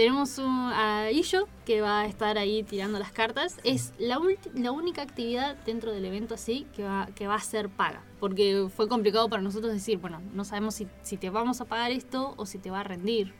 Tenemos 0.00 0.38
un, 0.38 0.70
a 0.72 1.10
Illo 1.10 1.46
que 1.66 1.82
va 1.82 2.00
a 2.00 2.06
estar 2.06 2.38
ahí 2.38 2.62
tirando 2.62 2.98
las 2.98 3.12
cartas. 3.12 3.58
Es 3.64 3.92
la, 3.98 4.18
la 4.54 4.72
única 4.72 5.02
actividad 5.02 5.56
dentro 5.66 5.92
del 5.92 6.06
evento 6.06 6.32
así 6.32 6.66
que 6.74 6.84
va, 6.84 7.10
que 7.14 7.26
va 7.26 7.34
a 7.34 7.40
ser 7.40 7.68
paga. 7.68 8.02
Porque 8.18 8.68
fue 8.74 8.88
complicado 8.88 9.28
para 9.28 9.42
nosotros 9.42 9.74
decir, 9.74 9.98
bueno, 9.98 10.22
no 10.32 10.46
sabemos 10.46 10.76
si, 10.76 10.88
si 11.02 11.18
te 11.18 11.28
vamos 11.28 11.60
a 11.60 11.66
pagar 11.66 11.90
esto 11.90 12.32
o 12.38 12.46
si 12.46 12.56
te 12.56 12.70
va 12.70 12.80
a 12.80 12.82
rendir. 12.82 13.34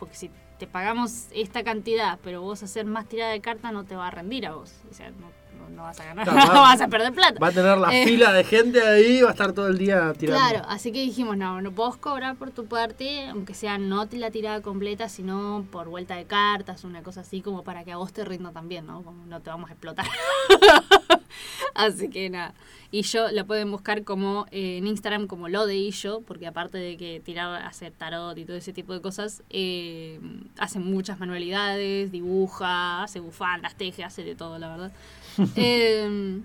Porque 0.00 0.16
si 0.16 0.32
te 0.58 0.66
pagamos 0.66 1.28
esta 1.32 1.62
cantidad, 1.62 2.18
pero 2.20 2.42
vos 2.42 2.64
hacer 2.64 2.84
más 2.84 3.08
tirada 3.08 3.30
de 3.30 3.40
cartas, 3.40 3.72
no 3.72 3.84
te 3.84 3.94
va 3.94 4.08
a 4.08 4.10
rendir 4.10 4.44
a 4.44 4.56
vos. 4.56 4.74
O 4.90 4.94
sea, 4.94 5.08
no, 5.10 5.28
no- 5.58 5.68
no 5.76 5.82
vas 5.82 5.98
a 6.00 6.04
ganar, 6.04 6.24
Claro, 6.28 6.38
no 6.54 6.60
va- 6.60 6.60
vas 6.60 6.80
a 6.80 6.88
perder 6.88 7.12
plata. 7.12 7.38
Va 7.40 7.48
a 7.48 7.52
tener 7.52 7.78
la 7.78 7.94
Eh. 7.94 8.04
fila 8.06 8.32
de 8.32 8.44
gente 8.44 8.82
ahí, 8.82 9.22
va 9.22 9.28
a 9.28 9.32
estar 9.32 9.52
todo 9.52 9.68
el 9.68 9.78
día 9.78 10.12
tirando. 10.18 10.40
Claro, 10.48 10.64
así 10.68 10.92
que 10.92 11.00
dijimos, 11.02 11.36
no, 11.36 11.60
no 11.60 11.72
podés 11.72 11.96
cobrar 11.96 12.36
por 12.36 12.50
tu 12.50 12.66
parte, 12.66 13.26
aunque 13.28 13.54
sea 13.54 13.78
no 13.78 14.06
la 14.12 14.30
tirada 14.30 14.60
completa, 14.62 15.08
sino 15.08 15.64
por 15.70 15.88
vuelta 15.88 16.16
de 16.16 16.24
cartas, 16.26 16.84
una 16.84 17.02
cosa 17.02 17.20
así, 17.22 17.40
como 17.40 17.62
para 17.64 17.84
que 17.84 17.92
a 17.92 17.96
vos 17.96 18.12
te 18.12 18.24
rinda 18.24 18.50
también, 18.52 18.86
¿no? 18.86 19.02
Como 19.02 19.24
no 19.26 19.40
te 19.40 19.50
vamos 19.50 19.70
a 19.70 19.72
explotar. 19.72 20.06
así 21.74 22.08
que 22.10 22.28
nada. 22.30 22.54
Y 22.90 23.02
yo 23.02 23.30
la 23.30 23.44
pueden 23.44 23.70
buscar 23.70 24.04
como 24.04 24.46
eh, 24.50 24.76
en 24.76 24.86
Instagram 24.86 25.26
como 25.26 25.48
lo 25.48 25.66
de 25.66 25.76
Illo, 25.76 26.20
porque 26.26 26.46
aparte 26.46 26.76
de 26.76 26.96
que 26.98 27.20
tirar, 27.24 27.62
hacer 27.64 27.92
tarot 27.92 28.36
y 28.36 28.44
todo 28.44 28.56
ese 28.56 28.72
tipo 28.74 28.92
de 28.92 29.00
cosas, 29.00 29.42
eh, 29.48 30.20
hace 30.58 30.78
muchas 30.78 31.18
manualidades, 31.18 32.12
dibuja, 32.12 33.02
hace 33.02 33.20
bufandas, 33.20 33.74
teje, 33.76 34.04
hace 34.04 34.22
de 34.24 34.34
todo, 34.34 34.58
la 34.58 34.68
verdad. 34.68 34.92
Eh, 35.56 36.40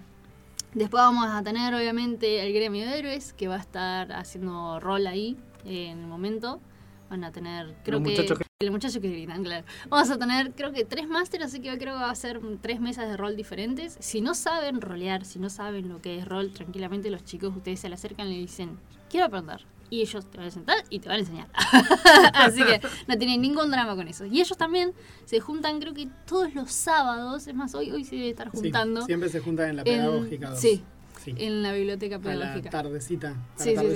Después 0.73 1.01
vamos 1.01 1.25
a 1.27 1.41
tener 1.41 1.73
obviamente 1.73 2.45
el 2.45 2.53
gremio 2.53 2.85
de 2.85 2.99
héroes 2.99 3.33
que 3.33 3.47
va 3.47 3.55
a 3.55 3.59
estar 3.59 4.11
haciendo 4.13 4.79
rol 4.79 5.07
ahí 5.07 5.35
eh, 5.65 5.87
en 5.87 5.99
el 6.01 6.07
momento. 6.07 6.59
Van 7.09 7.23
a 7.23 7.31
tener, 7.31 7.73
creo 7.83 7.99
que, 8.03 8.09
que- 8.37 8.45
el 8.59 8.69
muchacho 8.71 8.99
que 9.01 9.09
gritan, 9.09 9.43
claro. 9.43 9.65
Vamos 9.89 10.09
a 10.11 10.19
tener, 10.19 10.51
creo 10.51 10.73
que 10.73 10.83
tres 10.83 11.07
másteres, 11.07 11.47
así 11.47 11.61
que 11.61 11.69
creo 11.79 11.95
que 11.95 12.01
va 12.01 12.11
a 12.11 12.15
ser 12.15 12.39
tres 12.61 12.79
mesas 12.79 13.07
de 13.09 13.15
rol 13.17 13.35
diferentes. 13.35 13.97
Si 14.01 14.19
no 14.21 14.35
saben 14.35 14.81
rolear, 14.81 15.25
si 15.25 15.39
no 15.39 15.49
saben 15.49 15.89
lo 15.89 16.01
que 16.01 16.19
es 16.19 16.27
rol, 16.27 16.51
tranquilamente 16.51 17.09
los 17.09 17.23
chicos, 17.23 17.55
ustedes 17.55 17.79
se 17.79 17.87
le 17.89 17.95
acercan 17.95 18.27
y 18.27 18.33
le 18.35 18.39
dicen, 18.41 18.77
quiero 19.09 19.27
aprender. 19.27 19.61
Y 19.89 20.01
ellos 20.01 20.29
te 20.29 20.37
van 20.37 20.47
a 20.47 20.51
sentar 20.51 20.77
y 20.89 20.99
te 20.99 21.07
van 21.09 21.17
a 21.17 21.19
enseñar. 21.21 21.47
así 22.33 22.63
que 22.63 22.81
no 23.07 23.17
tienen 23.17 23.41
ningún 23.41 23.71
drama 23.71 23.95
con 23.95 24.07
eso. 24.07 24.25
Y 24.25 24.41
ellos 24.41 24.57
también 24.57 24.93
se 25.25 25.39
juntan, 25.39 25.79
creo 25.79 25.93
que 25.93 26.07
todos 26.25 26.53
los 26.53 26.71
sábados, 26.71 27.47
es 27.47 27.55
más, 27.55 27.73
hoy, 27.73 27.91
hoy 27.91 28.03
se 28.03 28.15
debe 28.15 28.29
estar 28.29 28.51
Sí, 28.51 28.57
juntando 28.57 29.01
siempre 29.05 29.29
se 29.29 29.39
juntan 29.39 29.69
en 29.69 29.75
la 29.77 29.83
pedagógica. 29.83 30.55
sí, 30.55 30.83
Sí. 31.23 31.33
en 31.37 31.63
la 31.63 31.73
biblioteca 31.73 32.15
a 32.15 32.19
la 32.19 32.23
pedagógica. 32.23 32.69
tardecita. 32.69 33.29
A 33.57 33.63
sí, 33.63 33.75
la 33.75 33.81
sí. 33.81 33.87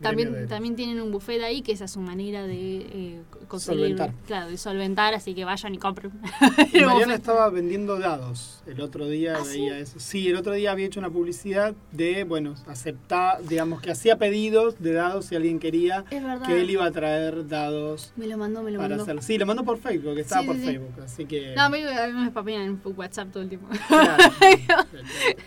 También, 0.00 0.32
de- 0.32 0.46
también 0.46 0.76
tienen 0.76 1.00
un 1.00 1.10
buffet 1.10 1.42
ahí 1.42 1.62
que 1.62 1.72
esa 1.72 1.86
es 1.86 1.90
su 1.92 2.00
manera 2.00 2.44
de 2.46 2.54
eh, 2.92 3.20
conseguir, 3.48 3.80
Solventar. 3.96 4.12
claro, 4.26 4.50
de 4.50 4.58
solventar, 4.58 5.14
así 5.14 5.34
que 5.34 5.44
vayan 5.44 5.74
y 5.74 5.78
compren. 5.78 6.12
Y 6.72 6.80
Mariana 6.80 7.14
estaba 7.14 7.48
vendiendo 7.48 7.98
dados 7.98 8.60
el 8.66 8.80
otro 8.82 9.08
día, 9.08 9.36
¿Ah, 9.38 9.42
veía 9.44 9.78
eso. 9.78 9.98
Sí, 9.98 10.28
el 10.28 10.36
otro 10.36 10.52
día 10.52 10.72
había 10.72 10.86
hecho 10.86 11.00
una 11.00 11.08
publicidad 11.08 11.74
de, 11.92 12.24
bueno, 12.24 12.54
aceptar, 12.66 13.42
digamos 13.44 13.80
que 13.80 13.90
hacía 13.90 14.18
pedidos 14.18 14.78
de 14.82 14.92
dados 14.92 15.26
si 15.26 15.36
alguien 15.36 15.58
quería, 15.58 16.04
Es 16.10 16.22
verdad. 16.22 16.46
que 16.46 16.60
él 16.60 16.68
iba 16.70 16.84
a 16.84 16.90
traer 16.90 17.48
dados 17.48 18.12
Me 18.16 18.26
lo 18.26 18.36
mandó, 18.36 18.62
me 18.62 18.72
lo 18.72 18.78
para 18.78 18.90
mandó. 18.96 19.02
hacer. 19.04 19.22
Sí, 19.22 19.38
lo 19.38 19.46
mandó 19.46 19.64
por 19.64 19.78
Facebook, 19.78 20.14
que 20.16 20.20
estaba 20.22 20.42
Sí, 20.42 20.46
por 20.46 20.56
sí, 20.56 20.62
sí. 20.62 20.66
Facebook, 20.68 21.02
así 21.04 21.24
que... 21.24 21.54
No, 21.56 21.62
a 21.62 21.68
mí, 21.70 21.78
a 21.82 22.06
mí 22.08 22.12
me 22.12 22.28
spamean 22.28 22.62
en 22.62 22.80
WhatsApp 22.96 23.30
todo 23.32 23.42
el 23.44 23.48
tiempo. 23.48 23.68
claro. 23.88 24.16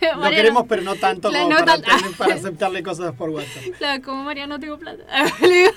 lo 0.00 0.18
Mariana- 0.18 0.30
queremos, 0.36 0.64
pero 0.68 0.82
no 0.82 0.94
tanto 0.96 1.30
como 1.30 1.48
no 1.50 1.56
para, 1.58 1.74
tener- 1.80 2.16
para 2.18 2.34
aceptarle 2.34 2.82
cosas 2.82 3.14
por 3.14 3.30
WhatsApp. 3.30 3.62
Claro, 3.78 4.02
como 4.02 4.24
María 4.40 4.46
no 4.46 4.60
tengo 4.60 4.78
plata. 4.78 5.04
Digo, 5.40 5.70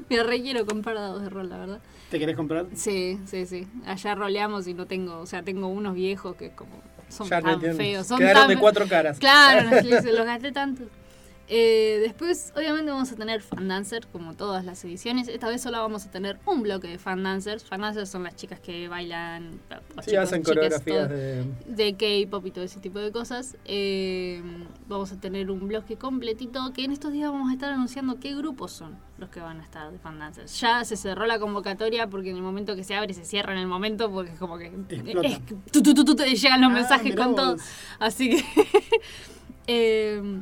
Me 0.08 0.22
re 0.22 0.40
quiero 0.42 0.66
comprar 0.66 0.96
dados 0.96 1.22
de 1.22 1.28
rol, 1.28 1.48
la 1.48 1.58
verdad. 1.58 1.80
¿Te 2.10 2.18
querés 2.18 2.36
comprar? 2.36 2.66
Sí, 2.74 3.18
sí, 3.26 3.46
sí. 3.46 3.66
Allá 3.84 4.14
roleamos 4.14 4.68
y 4.68 4.74
no 4.74 4.86
tengo, 4.86 5.18
o 5.18 5.26
sea, 5.26 5.42
tengo 5.42 5.66
unos 5.66 5.94
viejos 5.94 6.36
que 6.36 6.50
como 6.50 6.82
son 7.08 7.28
Ya 7.28 7.40
tan 7.42 7.60
feos. 7.76 8.06
Son 8.06 8.18
Quedaron 8.18 8.42
tan 8.42 8.48
de 8.50 8.58
cuatro 8.58 8.86
caras. 8.86 9.18
Claro, 9.18 9.70
los 9.80 10.26
gasté 10.26 10.52
tanto. 10.52 10.84
Eh, 11.48 11.98
después, 12.02 12.52
obviamente, 12.56 12.90
vamos 12.90 13.12
a 13.12 13.16
tener 13.16 13.40
fan 13.40 13.68
dancer, 13.68 14.06
como 14.10 14.34
todas 14.34 14.64
las 14.64 14.84
ediciones. 14.84 15.28
Esta 15.28 15.48
vez 15.48 15.62
solo 15.62 15.78
vamos 15.78 16.04
a 16.04 16.10
tener 16.10 16.38
un 16.44 16.62
bloque 16.62 16.88
de 16.88 16.98
fan 16.98 17.22
dancers. 17.22 17.64
Fan 17.64 17.82
dancers 17.82 18.10
son 18.10 18.24
las 18.24 18.34
chicas 18.34 18.58
que 18.58 18.88
bailan. 18.88 19.60
Sí, 20.00 20.10
chicos, 20.10 20.24
hacen 20.24 20.42
coreografías 20.42 21.08
de... 21.08 21.44
de 21.66 21.94
K-pop 21.96 22.44
y 22.46 22.50
todo 22.50 22.64
ese 22.64 22.80
tipo 22.80 22.98
de 22.98 23.12
cosas. 23.12 23.56
Eh, 23.64 24.42
vamos 24.88 25.12
a 25.12 25.20
tener 25.20 25.50
un 25.50 25.68
bloque 25.68 25.96
completito 25.96 26.72
que 26.72 26.84
en 26.84 26.90
estos 26.92 27.12
días 27.12 27.30
vamos 27.30 27.50
a 27.50 27.52
estar 27.52 27.70
anunciando 27.72 28.18
qué 28.18 28.34
grupos 28.34 28.72
son 28.72 28.96
los 29.18 29.30
que 29.30 29.40
van 29.40 29.60
a 29.60 29.62
estar 29.62 29.92
de 29.92 29.98
fan 29.98 30.18
dancers. 30.18 30.60
Ya 30.60 30.84
se 30.84 30.96
cerró 30.96 31.26
la 31.26 31.38
convocatoria 31.38 32.08
porque 32.08 32.30
en 32.30 32.36
el 32.36 32.42
momento 32.42 32.74
que 32.74 32.82
se 32.84 32.94
abre 32.96 33.14
se 33.14 33.24
cierra 33.24 33.52
en 33.52 33.58
el 33.60 33.66
momento 33.68 34.10
porque 34.10 34.32
es 34.32 34.38
como 34.38 34.58
que 34.58 34.66
es- 34.66 35.40
tu, 35.72 35.82
tu, 35.82 36.16
llegan 36.16 36.60
los 36.60 36.70
Ah, 36.70 36.74
mensajes 36.74 37.14
con 37.14 37.34
todo. 37.36 37.56
Así 38.00 38.30
que. 38.30 38.44
eh, 39.68 40.40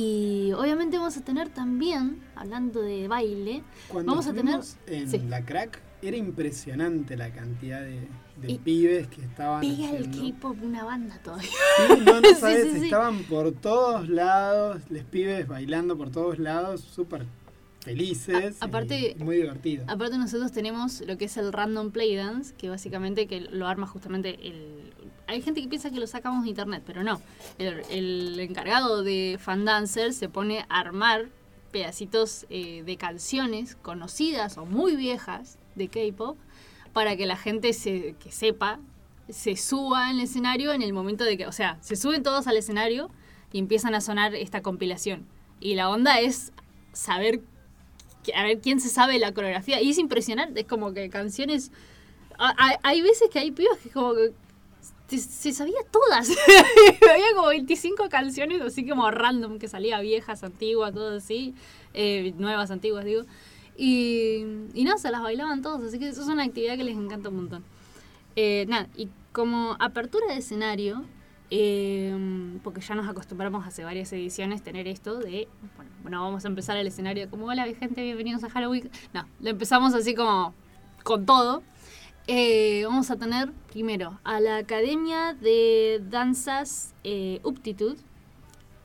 y 0.00 0.52
obviamente 0.52 0.96
vamos 0.96 1.16
a 1.16 1.24
tener 1.24 1.48
también, 1.48 2.20
hablando 2.36 2.80
de 2.80 3.08
baile, 3.08 3.64
Cuando 3.88 4.12
Vamos 4.12 4.28
a 4.28 4.32
tener- 4.32 4.60
en 4.86 5.10
sí. 5.10 5.18
la 5.28 5.44
crack, 5.44 5.80
era 6.02 6.16
impresionante 6.16 7.16
la 7.16 7.32
cantidad 7.32 7.80
de, 7.80 8.06
de 8.40 8.52
Y 8.52 8.58
pibes 8.58 9.08
que 9.08 9.22
estaban 9.22 9.60
pega 9.60 9.90
el. 9.90 10.08
K-pop 10.10 10.56
una 10.62 10.84
banda 10.84 11.18
todavía. 11.24 11.50
Sí, 11.50 12.02
no, 12.04 12.20
no 12.20 12.34
sabes, 12.38 12.62
sí, 12.72 12.78
sí. 12.78 12.84
estaban 12.84 13.24
por 13.24 13.50
todos 13.50 14.08
lados, 14.08 14.82
les 14.88 15.02
pibes 15.02 15.48
bailando 15.48 15.98
por 15.98 16.10
todos 16.10 16.38
lados, 16.38 16.82
súper 16.82 17.26
felices. 17.80 18.56
A- 18.62 18.66
aparte- 18.66 19.16
y 19.18 19.24
muy 19.24 19.36
divertido. 19.36 19.84
Aparte 19.88 20.16
nosotros 20.18 20.52
tenemos 20.52 21.00
lo 21.00 21.18
que 21.18 21.24
es 21.24 21.36
el 21.36 21.52
Random 21.52 21.90
Play 21.90 22.14
Dance, 22.14 22.54
que 22.56 22.68
básicamente 22.68 23.26
que 23.26 23.40
lo 23.40 23.66
arma 23.66 23.86
justamente 23.88 24.38
el... 24.46 24.92
Hay 25.28 25.42
gente 25.42 25.60
que 25.60 25.68
piensa 25.68 25.90
que 25.90 26.00
lo 26.00 26.06
sacamos 26.06 26.44
de 26.44 26.48
internet, 26.48 26.82
pero 26.86 27.04
no. 27.04 27.20
El, 27.58 28.40
encargado 28.40 29.02
de 29.02 29.38
Fan 29.38 29.66
Dancer 29.66 30.14
se 30.14 30.28
pone 30.28 30.64
a 30.70 30.80
armar 30.80 31.28
pedacitos 31.70 32.46
eh, 32.48 32.82
de 32.84 32.96
canciones 32.96 33.76
conocidas 33.76 34.56
o 34.56 34.64
muy 34.64 34.96
viejas 34.96 35.58
de 35.74 35.88
K-pop 35.88 36.38
para 36.94 37.14
que 37.14 37.26
la 37.26 37.36
gente 37.36 37.74
se, 37.74 38.16
que 38.18 38.32
sepa 38.32 38.80
se 39.28 39.56
suba 39.56 40.08
al 40.08 40.20
escenario 40.20 40.72
en 40.72 40.80
el 40.80 40.94
momento 40.94 41.24
de 41.24 41.36
que, 41.36 41.46
o 41.46 41.52
sea, 41.52 41.76
se 41.82 41.96
suben 41.96 42.22
todos 42.22 42.46
al 42.46 42.56
escenario 42.56 43.10
y 43.52 43.58
empiezan 43.58 43.94
a 43.94 44.00
sonar 44.00 44.34
esta 44.34 44.62
compilación. 44.62 45.26
Y 45.60 45.74
la 45.74 45.90
onda 45.90 46.20
es 46.20 46.52
saber 46.94 47.42
a 48.34 48.44
ver 48.44 48.60
quién 48.60 48.80
se 48.80 48.88
sabe 48.88 49.18
la 49.18 49.32
coreografía. 49.32 49.80
Y 49.80 49.90
es 49.90 49.98
impresionante, 49.98 50.60
es 50.60 50.66
como 50.66 50.92
que 50.92 51.10
canciones. 51.10 51.70
hay 52.38 53.02
veces 53.02 53.28
que 53.30 53.38
hay 53.38 53.50
pibas 53.50 53.78
que 53.78 53.90
como 53.90 54.14
que 54.14 54.32
se, 55.16 55.52
sabía 55.52 55.78
todas. 55.90 56.28
Había 57.10 57.34
como 57.34 57.48
25 57.48 58.08
canciones 58.10 58.60
así 58.60 58.86
como 58.86 59.10
random 59.10 59.58
que 59.58 59.68
salía 59.68 60.00
viejas, 60.00 60.44
antiguas, 60.44 60.92
todo 60.92 61.16
así. 61.16 61.54
eh, 61.94 62.34
nuevas, 62.36 62.70
antiguas, 62.70 63.04
digo. 63.04 63.22
Y, 63.76 64.44
y 64.74 64.84
nada, 64.84 64.98
se 64.98 65.10
las 65.10 65.22
bailaban 65.22 65.62
todos. 65.62 65.82
Así 65.84 65.98
que 65.98 66.08
eso 66.08 66.20
es 66.22 66.28
una 66.28 66.44
actividad 66.44 66.76
que 66.76 66.84
les 66.84 66.96
encanta 66.96 67.30
un 67.30 67.36
montón. 67.36 67.64
Eh, 68.36 68.66
nada, 68.68 68.88
y 68.96 69.08
como 69.32 69.76
apertura 69.80 70.26
de 70.28 70.38
escenario, 70.38 71.04
eh, 71.50 72.14
porque 72.62 72.80
ya 72.80 72.94
nos 72.94 73.08
acostumbramos 73.08 73.66
hace 73.66 73.84
varias 73.84 74.12
ediciones 74.12 74.62
tener 74.62 74.86
esto 74.86 75.18
de, 75.18 75.48
bueno, 75.76 75.90
bueno, 76.02 76.22
vamos 76.22 76.44
a 76.44 76.48
empezar 76.48 76.76
el 76.76 76.86
escenario 76.86 77.30
como, 77.30 77.46
hola 77.46 77.64
gente, 77.64 78.02
bienvenidos 78.02 78.44
a 78.44 78.50
Halloween. 78.50 78.90
No, 79.14 79.26
lo 79.40 79.50
empezamos 79.50 79.94
así 79.94 80.14
como 80.14 80.54
con 81.02 81.24
todo. 81.24 81.62
Eh, 82.30 82.82
vamos 82.84 83.10
a 83.10 83.16
tener 83.16 83.52
primero 83.72 84.20
a 84.22 84.38
la 84.40 84.58
Academia 84.58 85.32
de 85.32 86.02
Danzas 86.10 86.94
eh, 87.02 87.40
Uptitude. 87.42 87.96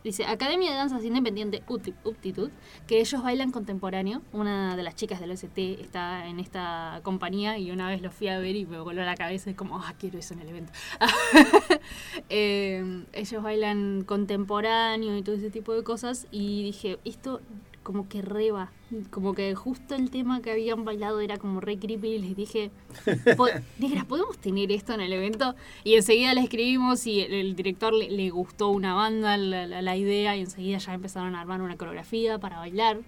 Dice 0.01 0.25
Academia 0.25 0.69
de 0.71 0.75
Danzas 0.77 1.03
Independiente 1.05 1.61
Upti- 1.67 1.93
Uptitude, 2.05 2.51
que 2.87 2.99
ellos 2.99 3.21
bailan 3.23 3.51
contemporáneo. 3.51 4.21
Una 4.33 4.75
de 4.77 4.83
las 4.83 4.95
chicas 4.95 5.19
del 5.21 5.31
OST 5.31 5.57
está 5.57 6.25
en 6.27 6.39
esta 6.41 6.99
compañía 7.03 7.57
y 7.57 7.71
una 7.71 7.87
vez 7.89 8.01
lo 8.01 8.11
fui 8.11 8.27
a 8.29 8.37
ver 8.39 8.55
y 8.55 8.65
me 8.65 8.79
voló 8.79 9.03
la 9.03 9.15
cabeza 9.15 9.49
y 9.49 9.53
como, 9.53 9.77
ah, 9.79 9.93
quiero 9.99 10.19
eso 10.19 10.33
en 10.33 10.41
el 10.41 10.49
evento. 10.49 10.71
Eh, 12.29 13.03
ellos 13.13 13.43
bailan 13.43 14.03
contemporáneo 14.05 15.17
y 15.17 15.21
todo 15.21 15.35
ese 15.35 15.49
tipo 15.51 15.73
de 15.73 15.83
cosas 15.83 16.27
y 16.31 16.63
dije, 16.63 16.97
esto 17.05 17.41
como 17.83 18.07
que 18.07 18.21
reba, 18.21 18.71
como 19.11 19.33
que 19.33 19.53
justo 19.55 19.93
el 19.95 20.09
tema 20.09 20.41
que 20.41 20.51
habían 20.51 20.85
bailado 20.85 21.19
era 21.19 21.37
como 21.37 21.59
re 21.59 21.77
creepy 21.77 22.07
y 22.13 22.19
les 22.19 22.35
dije, 22.35 22.71
"Po- 23.37 23.47
negras, 23.79 24.05
¿podemos 24.05 24.37
tener 24.37 24.71
esto 24.71 24.93
en 24.93 25.01
el 25.01 25.11
evento? 25.13 25.55
Y 25.83 25.95
enseguida 25.95 26.33
le 26.33 26.41
escribimos 26.41 27.05
y 27.05 27.19
el, 27.21 27.33
el 27.33 27.55
director 27.55 27.93
le, 27.93 28.09
le 28.09 28.29
gustó 28.29 28.69
una 28.69 28.93
banda, 28.95 29.35
la, 29.37 29.67
la- 29.67 29.81
la 29.81 29.97
idea 29.97 30.35
y 30.37 30.41
enseguida 30.41 30.77
ya 30.79 30.93
empezaron 30.93 31.35
a 31.35 31.41
armar 31.41 31.61
una 31.61 31.75
coreografía 31.77 32.39
para 32.39 32.57
bailar 32.59 32.99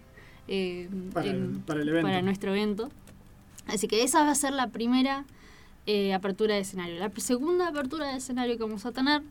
eh, 0.48 0.90
Para 1.14 1.28
el- 1.32 1.60
para 1.66 1.82
el 1.82 1.90
evento. 1.90 2.08
para 2.08 2.22
nuestro 2.22 2.52
evento. 2.52 2.90
Así 3.68 3.88
que 3.88 4.04
esa 4.04 4.24
va 4.24 4.32
a 4.32 4.36
ser 4.36 4.54
la 4.54 4.68
primera 4.68 5.26
eh, 5.88 6.14
apertura 6.14 6.56
de 6.56 6.62
escenario. 6.62 7.00
La 7.00 7.12
segunda 7.18 7.68
apertura 7.70 8.08
de 8.12 8.18
escenario 8.18 8.58
que 8.58 8.64
vamos 8.64 8.86
a 8.86 8.92
tener 8.92 9.22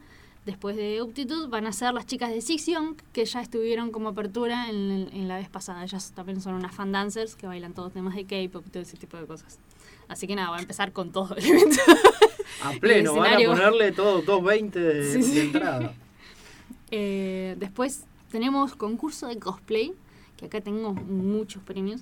después 0.46 0.76
de 0.76 1.00
Uptitude 1.02 1.48
van 1.48 1.66
a 1.66 1.72
ser 1.72 1.94
las 1.94 2.06
chicas 2.06 2.30
de 2.30 2.40
Six 2.40 2.66
Young, 2.66 2.96
que 3.12 3.24
ya 3.24 3.40
estuvieron 3.40 3.90
como 3.90 4.10
apertura 4.10 4.68
en, 4.68 5.08
en 5.12 5.28
la 5.28 5.36
vez 5.38 5.48
pasada. 5.48 5.82
Ellas 5.84 6.12
también 6.14 6.40
son 6.40 6.54
unas 6.54 6.74
fan 6.74 6.92
dancers 6.92 7.34
que 7.34 7.46
bailan 7.46 7.72
todos 7.74 7.92
temas 7.92 8.14
de 8.14 8.24
K-pop 8.24 8.64
y 8.66 8.70
todo 8.70 8.82
ese 8.82 8.96
tipo 8.96 9.16
de 9.16 9.26
cosas. 9.26 9.58
Así 10.08 10.26
que 10.26 10.36
nada, 10.36 10.50
va 10.50 10.58
a 10.58 10.60
empezar 10.60 10.92
con 10.92 11.12
todo 11.12 11.34
el 11.36 11.44
evento. 11.46 11.80
A 12.62 12.72
pleno, 12.72 13.14
van 13.14 13.34
a 13.34 13.46
ponerle 13.46 13.92
todo 13.92 14.16
220 14.22 14.78
de, 14.80 15.12
Sí, 15.12 15.22
sí. 15.22 15.34
de 15.34 15.42
entrada. 15.44 15.94
Eh, 16.90 17.56
después 17.58 18.04
tenemos 18.30 18.76
concurso 18.76 19.26
de 19.26 19.38
cosplay, 19.38 19.92
que 20.36 20.46
acá 20.46 20.60
tengo 20.60 20.92
muchos 20.94 21.60
premios. 21.62 22.00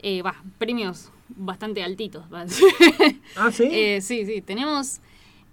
Eh, 0.00 0.20
Va, 0.20 0.42
premios 0.58 1.10
bastante 1.28 1.82
altitos. 1.82 2.24
Ah, 2.30 2.44
sí. 2.46 3.64
Eh, 3.72 4.00
sí, 4.02 4.26
sí, 4.26 4.42
tenemos 4.42 5.00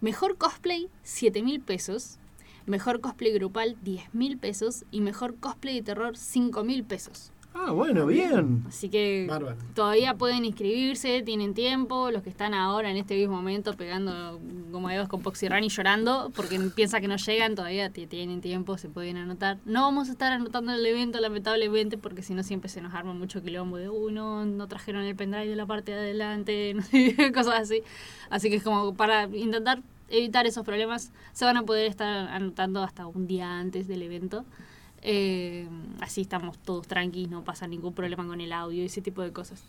mejor 0.02 0.38
cosplay, 0.38 0.90
7 1.04 1.42
mil 1.44 1.62
pesos. 1.62 2.18
Mejor 2.66 3.02
cosplay 3.02 3.34
grupal, 3.34 3.76
10 3.82 4.14
mil 4.14 4.38
pesos. 4.38 4.86
Y 4.92 5.02
mejor 5.02 5.36
cosplay 5.40 5.76
de 5.76 5.84
terror, 5.84 6.18
5 6.18 6.64
mil 6.64 6.84
pesos. 6.84 7.32
ah, 7.56 7.72
bueno, 7.72 8.08
bien. 8.08 8.64
Así 8.68 8.90
que 8.90 9.28
Bárbaro. 9.30 9.58
todavía 9.76 10.16
pueden 10.16 10.44
inscribirse, 10.44 11.22
tienen 11.22 11.54
tiempo. 11.54 12.10
Los 12.10 12.24
que 12.24 12.30
están 12.30 12.54
ahora 12.56 12.90
en 12.90 12.98
este 12.98 13.16
mismo 13.16 13.36
momento 13.36 13.74
pegando 13.76 14.40
como 14.72 14.90
dedos 14.90 15.08
con 15.08 15.22
Poxy 15.22 15.48
Run 15.50 15.64
y 15.64 15.70
llorando 15.70 16.32
porque 16.36 16.60
piensa 16.76 17.00
que 17.00 17.08
no 17.08 17.16
llegan, 17.18 17.54
todavía 17.54 17.92
tienen 17.92 18.42
tiempo, 18.42 18.78
se 18.80 18.90
pueden 18.90 19.18
anotar. 19.18 19.60
No 19.66 19.84
vamos 19.84 20.10
a 20.10 20.14
estar 20.14 20.34
anotando 20.34 20.74
el 20.74 20.84
evento, 20.84 21.20
lamentablemente, 21.20 22.00
porque 22.00 22.24
si 22.24 22.34
no 22.34 22.42
siempre 22.42 22.70
se 22.70 22.82
nos 22.82 22.94
arma 22.96 23.14
mucho 23.14 23.44
quilombo 23.44 23.78
de 23.78 23.90
uno, 23.90 24.46
no 24.46 24.68
trajeron 24.68 25.04
el 25.04 25.16
pendrive 25.16 25.48
de 25.48 25.56
la 25.56 25.68
parte 25.68 25.92
de 25.92 26.00
adelante, 26.00 26.76
cosas 27.36 27.60
así. 27.62 27.84
Así 28.32 28.50
que 28.50 28.56
es 28.56 28.64
como 28.64 28.96
para 28.96 29.26
intentar 29.28 29.84
evitar 30.10 30.46
esos 30.46 30.66
problemas, 30.66 31.12
se 31.34 31.46
van 31.46 31.58
a 31.58 31.64
poder 31.64 31.86
estar 31.88 32.08
anotando 32.30 32.84
hasta 32.84 33.08
un 33.08 33.28
día 33.28 33.60
antes 33.60 33.88
del 33.88 34.02
evento. 34.04 34.46
Eh, 35.02 35.68
así 36.00 36.22
estamos 36.22 36.58
todos 36.60 36.88
tranquilos, 36.88 37.30
no 37.32 37.44
pasa 37.44 37.68
ningún 37.68 37.94
problema 37.94 38.26
con 38.26 38.40
el 38.40 38.54
audio 38.54 38.82
y 38.84 38.86
ese 38.86 39.02
tipo 39.02 39.22
de 39.22 39.32
cosas. 39.32 39.64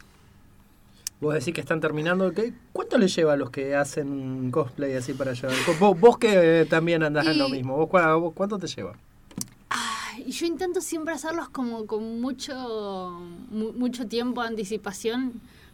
Vos 1.21 1.35
decís 1.35 1.55
que 1.55 1.61
están 1.61 1.81
terminando. 1.81 2.33
¿qué? 2.33 2.53
¿Cuánto 2.73 2.99
les 2.99 3.14
lleva 3.14 3.33
a 3.33 3.37
los 3.37 3.50
que 3.50 3.75
hacen 3.75 4.50
cosplay 4.50 4.95
así 4.95 5.12
para 5.14 5.33
llevar? 5.33 5.55
Vos, 5.81 5.99
vos 5.99 6.19
que 6.19 6.61
eh, 6.62 6.64
también 6.67 7.03
andás 7.03 7.26
en 7.26 7.38
lo 7.38 7.49
Y- 7.49 7.53
mismo. 7.53 7.76
¿Vos, 7.76 7.88
vos 7.91 8.33
cuánto 8.35 8.59
te 8.59 8.67
lleva? 8.67 8.95
Ay, 9.71 10.31
yo 10.31 10.47
intento 10.47 10.81
siempre 10.81 11.14
hacerlos 11.14 11.49
como 11.49 11.87
con 11.87 12.21
mucho, 12.21 12.55
mu- 13.50 13.73
mucho 13.73 14.07
tiempo 14.07 14.43
de 14.43 14.49
anticipación, 14.49 15.33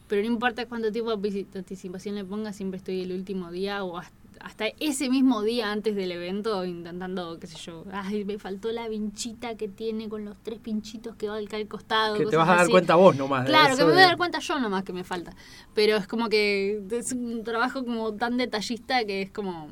pero 0.09 0.23
no 0.23 0.29
importa 0.29 0.67
cuánto 0.67 0.91
tiempo 0.93 1.15
de 1.17 1.47
anticipación 1.55 2.15
le 2.15 2.25
ponga, 2.25 2.53
siempre 2.53 2.79
estoy 2.79 3.03
el 3.03 3.13
último 3.13 3.51
día 3.51 3.83
o 3.85 3.99
hasta, 3.99 4.15
hasta 4.41 4.67
ese 4.81 5.11
mismo 5.11 5.43
día 5.43 5.71
antes 5.71 5.95
del 5.95 6.13
evento 6.13 6.65
intentando, 6.65 7.39
qué 7.39 7.47
sé 7.47 7.59
yo, 7.59 7.85
ay, 7.93 8.25
me 8.25 8.39
faltó 8.39 8.73
la 8.73 8.89
vinchita 8.89 9.55
que 9.55 9.69
tiene 9.69 10.09
con 10.09 10.25
los 10.25 10.37
tres 10.43 10.59
pinchitos 10.59 11.15
que 11.17 11.29
va 11.29 11.37
al 11.37 11.49
costado. 11.69 12.17
Que 12.17 12.27
te 12.27 12.37
vas 12.37 12.49
a 12.49 12.53
dar 12.53 12.61
así. 12.63 12.71
cuenta 12.71 12.95
vos 12.95 13.15
nomás. 13.17 13.47
Claro, 13.47 13.77
que 13.77 13.85
me 13.85 13.93
voy 13.93 14.03
a 14.03 14.07
dar 14.07 14.17
cuenta 14.17 14.39
yo 14.39 14.59
nomás 14.59 14.85
que 14.85 14.93
me 14.93 15.05
falta. 15.05 15.35
Pero 15.75 15.97
es 15.97 16.07
como 16.07 16.29
que 16.29 16.83
es 16.91 17.13
un 17.13 17.45
trabajo 17.45 17.85
como 17.85 18.15
tan 18.15 18.37
detallista 18.37 19.05
que 19.05 19.23
es 19.23 19.31
como... 19.31 19.69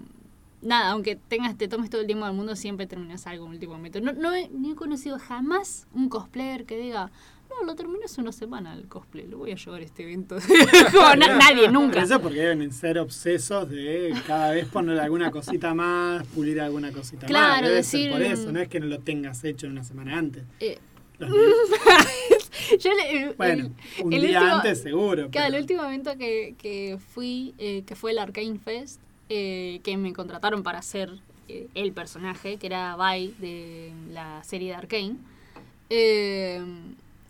Nada, 0.61 0.91
aunque 0.91 1.15
tengas, 1.15 1.57
te 1.57 1.69
tomes 1.69 1.89
todo 1.89 2.01
el 2.01 2.09
tiempo 2.09 2.27
del 2.27 2.35
mundo, 2.35 2.57
siempre 2.57 2.89
terminas 2.89 3.29
algo 3.29 3.47
en 3.47 3.53
último 3.53 3.75
momento. 3.75 4.01
No, 4.01 4.13
no 4.13 4.35
he 4.35 4.75
conocido 4.75 5.17
jamás 5.19 5.87
un 5.95 6.09
cosplayer 6.09 6.67
que 6.67 6.77
diga, 6.77 7.13
no, 7.51 7.65
lo 7.67 7.75
terminé 7.75 8.05
hace 8.05 8.21
una 8.21 8.33
semana 8.33 8.75
el 8.75 8.87
cosplay, 8.89 9.27
lo 9.27 9.39
voy 9.39 9.53
a 9.53 9.57
llevar 9.57 9.81
a 9.81 9.85
este 9.85 10.03
evento. 10.05 10.37
Como 10.93 11.15
nadie, 11.17 11.57
Pero 11.63 11.73
nunca. 11.73 12.03
eso 12.03 12.21
porque 12.21 12.41
deben 12.41 12.73
ser 12.73 12.99
obsesos 12.99 13.69
de 13.71 14.15
cada 14.27 14.53
vez 14.53 14.67
poner 14.69 14.99
alguna 15.01 15.31
cosita 15.31 15.75
más, 15.75 16.27
pulir 16.29 16.61
alguna 16.61 16.93
cosita 16.93 17.23
más. 17.23 17.29
Claro, 17.31 17.69
Debe 17.69 17.83
ser 17.83 18.01
decir- 18.01 18.13
por 18.13 18.23
eso, 18.23 18.53
no 18.53 18.61
es 18.61 18.69
que 18.69 18.81
no 18.81 18.87
lo 18.87 18.99
tengas 19.01 19.43
hecho 19.45 19.67
una 19.67 19.83
semana 19.85 20.19
antes. 20.19 20.45
Eh, 20.61 20.79
yo 22.79 22.93
le- 22.95 23.23
el- 23.25 23.35
bueno, 23.35 23.71
un 24.05 24.13
el 24.13 24.21
día 24.23 24.41
último- 24.41 24.57
antes 24.57 24.83
seguro. 24.83 25.31
Claro, 25.31 25.55
el 25.57 25.61
último 25.63 25.85
evento 25.85 26.17
que, 26.17 26.55
que 26.59 26.99
fui, 27.15 27.55
eh, 27.59 27.83
que 27.87 27.95
fue 27.97 28.13
el 28.13 28.19
Arcane 28.19 28.59
Fest, 28.59 29.01
eh, 29.29 29.81
que 29.83 29.97
me 29.97 30.13
contrataron 30.13 30.63
para 30.63 30.79
hacer 30.79 31.11
eh, 31.49 31.67
el 31.75 31.93
personaje, 31.93 32.57
que 32.59 32.67
era 32.67 32.97
Vi 32.97 33.35
de 33.39 33.93
la 34.13 34.43
serie 34.45 34.69
de 34.69 34.75
Arcane, 34.75 35.17
eh, 35.91 36.63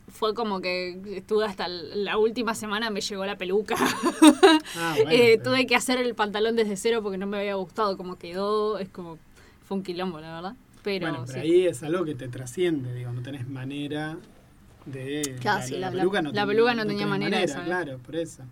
fue 0.08 0.34
como 0.34 0.60
que 0.60 1.00
estuve 1.16 1.44
hasta 1.44 1.68
la 1.68 2.18
última 2.18 2.54
semana, 2.54 2.90
me 2.90 3.00
llegó 3.00 3.24
la 3.24 3.36
peluca. 3.38 3.76
Ah, 4.76 4.94
bueno, 4.96 5.10
Eh, 5.10 5.38
pero- 5.38 5.42
tuve 5.50 5.66
que 5.66 5.74
hacer 5.76 5.98
el 5.98 6.14
pantalón 6.14 6.56
desde 6.56 6.76
cero 6.76 7.00
porque 7.02 7.18
no 7.18 7.26
me 7.26 7.38
había 7.38 7.54
gustado 7.54 7.96
cómo 7.96 8.16
quedó. 8.18 8.78
Es 8.78 8.88
como, 8.88 9.18
fue 9.66 9.76
un 9.78 9.82
quilombo, 9.82 10.20
la 10.20 10.34
verdad. 10.34 10.54
Pero, 10.82 11.08
bueno, 11.08 11.24
pero 11.26 11.40
sí. 11.42 11.46
ahí 11.52 11.66
es 11.66 11.82
algo 11.82 12.04
que 12.04 12.14
te 12.14 12.28
trasciende, 12.28 12.94
digo, 12.94 13.12
no 13.12 13.22
tenés 13.22 13.48
manera 13.48 14.16
de... 14.86 15.36
Claro, 15.40 15.66
sí, 15.66 15.72
la- 15.76 15.90
la- 15.90 15.98
peluca 15.98 16.22
la 16.22 16.32
ten- 16.32 16.46
peluca 16.48 16.74
no 16.74 16.82
tenía 16.82 16.98
tenés 16.98 17.08
manera 17.08 17.38
de 17.40 17.48
saber. 17.48 17.66
Claro, 17.66 17.98
por 17.98 18.16
eso. 18.16 18.42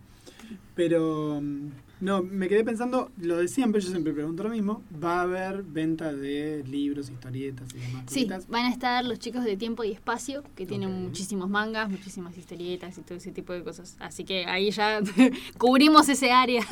Pero, 0.75 1.41
mm, 1.43 1.69
no, 2.01 2.23
me 2.23 2.49
quedé 2.49 2.63
pensando, 2.63 3.11
lo 3.19 3.39
de 3.39 3.49
siempre, 3.49 3.81
yo 3.81 3.89
siempre 3.91 4.13
pregunto 4.13 4.43
lo 4.43 4.51
mismo, 4.51 4.83
va 5.03 5.21
a 5.21 5.23
haber 5.23 5.63
venta 5.63 6.13
de 6.13 6.63
libros, 6.69 7.09
historietas 7.11 7.69
y 7.75 7.79
demás 7.79 8.05
Sí, 8.09 8.27
cositas? 8.27 8.49
van 8.49 8.67
a 8.67 8.71
estar 8.71 9.05
los 9.05 9.19
chicos 9.19 9.45
de 9.45 9.57
Tiempo 9.57 9.83
y 9.83 9.93
Espacio, 9.93 10.43
que 10.55 10.67
tienen 10.67 10.91
muchísimos 11.03 11.49
mangas, 11.49 11.89
muchísimas 11.91 12.37
historietas 12.37 12.99
y 12.99 13.01
todo 13.03 13.17
ese 13.17 13.33
tipo 13.33 13.53
de 13.55 13.63
cosas. 13.65 13.97
Así 13.99 14.25
que 14.25 14.45
ahí 14.47 14.71
ya 14.71 15.01
cubrimos 15.59 16.09
ese 16.09 16.33
área. 16.33 16.63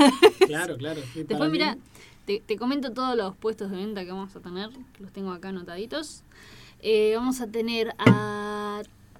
Claro, 0.46 0.76
claro. 0.76 1.00
sí, 1.14 1.22
Después, 1.24 1.50
mira, 1.50 1.78
te, 2.26 2.40
te 2.44 2.56
comento 2.56 2.92
todos 2.92 3.16
los 3.16 3.34
puestos 3.36 3.70
de 3.70 3.76
venta 3.78 4.04
que 4.04 4.10
vamos 4.12 4.34
a 4.36 4.40
tener, 4.40 4.70
los 4.98 5.10
tengo 5.12 5.32
acá 5.32 5.48
anotaditos. 5.48 6.22
Eh, 6.86 7.14
vamos 7.16 7.40
a 7.40 7.46
tener 7.46 7.94
a 7.98 8.63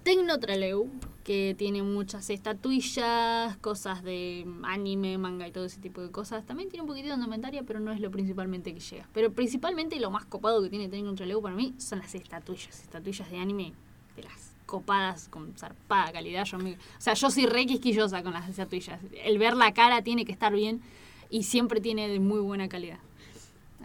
Tecnotraleu, 0.04 0.88
que 1.24 1.54
tiene 1.56 1.82
muchas 1.82 2.28
estatuillas, 2.28 3.56
cosas 3.56 4.02
de 4.02 4.46
anime, 4.62 5.16
manga 5.16 5.48
y 5.48 5.50
todo 5.52 5.64
ese 5.64 5.80
tipo 5.80 6.02
de 6.02 6.10
cosas. 6.10 6.44
También 6.44 6.68
tiene 6.68 6.82
un 6.82 6.86
poquitito 6.88 7.14
de 7.14 7.20
indumentaria, 7.20 7.62
pero 7.62 7.80
no 7.80 7.90
es 7.90 8.00
lo 8.00 8.10
principalmente 8.10 8.74
que 8.74 8.80
llega. 8.80 9.08
Pero 9.14 9.32
principalmente 9.32 9.98
lo 9.98 10.10
más 10.10 10.26
copado 10.26 10.62
que 10.62 10.68
tiene 10.68 10.88
Tecnotraleu 10.88 11.40
para 11.40 11.54
mí 11.54 11.74
son 11.78 12.00
las 12.00 12.14
estatuillas. 12.14 12.82
Estatuillas 12.82 13.30
de 13.30 13.38
anime 13.38 13.72
de 14.14 14.24
las 14.24 14.52
copadas 14.66 15.28
con 15.28 15.54
zarpada 15.56 16.12
calidad. 16.12 16.44
Yo 16.44 16.58
me- 16.58 16.74
o 16.74 17.00
sea, 17.00 17.14
yo 17.14 17.30
soy 17.30 17.46
re 17.46 17.64
quisquillosa 17.64 18.22
con 18.22 18.34
las 18.34 18.48
estatuillas. 18.48 19.00
El 19.24 19.38
ver 19.38 19.56
la 19.56 19.72
cara 19.72 20.02
tiene 20.02 20.26
que 20.26 20.32
estar 20.32 20.52
bien 20.52 20.82
y 21.30 21.44
siempre 21.44 21.80
tiene 21.80 22.08
de 22.08 22.20
muy 22.20 22.40
buena 22.40 22.68
calidad. 22.68 22.98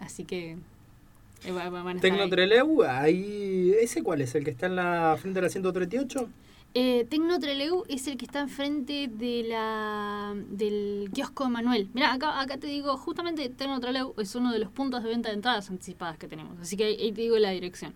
Así 0.00 0.24
que 0.24 0.58
Tecnotreleu, 2.00 2.82
ahí. 2.84 3.74
¿Ese 3.80 4.02
cuál 4.02 4.20
es? 4.20 4.34
¿El 4.34 4.44
que 4.44 4.50
está 4.50 4.66
en 4.66 4.76
la 4.76 5.16
frente 5.18 5.40
de 5.40 5.46
la 5.46 5.50
138? 5.50 6.28
Eh, 6.72 7.06
Tecnotreleu 7.08 7.84
es 7.88 8.06
el 8.06 8.16
que 8.16 8.26
está 8.26 8.40
enfrente 8.40 9.08
de 9.08 9.44
la, 9.48 10.34
del 10.50 11.10
kiosco 11.12 11.44
de 11.44 11.50
Manuel. 11.50 11.88
Mira, 11.94 12.12
acá, 12.12 12.40
acá 12.40 12.58
te 12.58 12.68
digo, 12.68 12.96
justamente 12.96 13.48
Tecnotreleu 13.48 14.14
es 14.18 14.34
uno 14.34 14.52
de 14.52 14.58
los 14.60 14.70
puntos 14.70 15.02
de 15.02 15.08
venta 15.08 15.30
de 15.30 15.36
entradas 15.36 15.68
anticipadas 15.70 16.18
que 16.18 16.28
tenemos. 16.28 16.58
Así 16.60 16.76
que 16.76 16.84
ahí, 16.84 16.96
ahí 17.00 17.12
te 17.12 17.22
digo 17.22 17.38
la 17.38 17.50
dirección. 17.50 17.94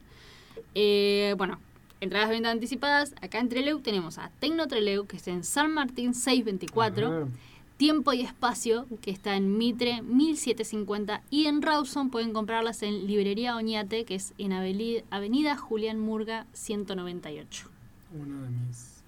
Eh, 0.75 1.35
bueno, 1.37 1.61
entradas 2.01 2.29
de 2.29 2.35
venta 2.35 2.51
anticipadas. 2.51 3.15
Acá 3.21 3.39
en 3.39 3.49
Treleu 3.49 3.81
tenemos 3.81 4.19
a 4.19 4.31
Tecnotreleu, 4.41 5.07
que 5.07 5.17
está 5.17 5.31
en 5.31 5.45
San 5.45 5.73
Martín 5.73 6.15
624. 6.15 7.07
Ajá. 7.07 7.29
Tiempo 7.77 8.13
y 8.13 8.21
Espacio, 8.21 8.87
que 9.03 9.11
está 9.11 9.37
en 9.37 9.59
Mitre 9.59 10.01
1750. 10.03 11.23
Y 11.31 11.47
en 11.47 11.61
Rawson 11.61 12.11
pueden 12.11 12.33
comprarlas 12.33 12.83
en 12.83 13.07
Librería 13.07 13.57
Oñate, 13.57 14.05
que 14.05 14.15
es 14.15 14.33
en 14.39 14.53
Avenida 14.53 15.57
Julián 15.57 15.99
Murga 15.99 16.47
198. 16.53 17.69
Uno 18.17 18.43
de 18.43 18.49
mis 18.51 19.03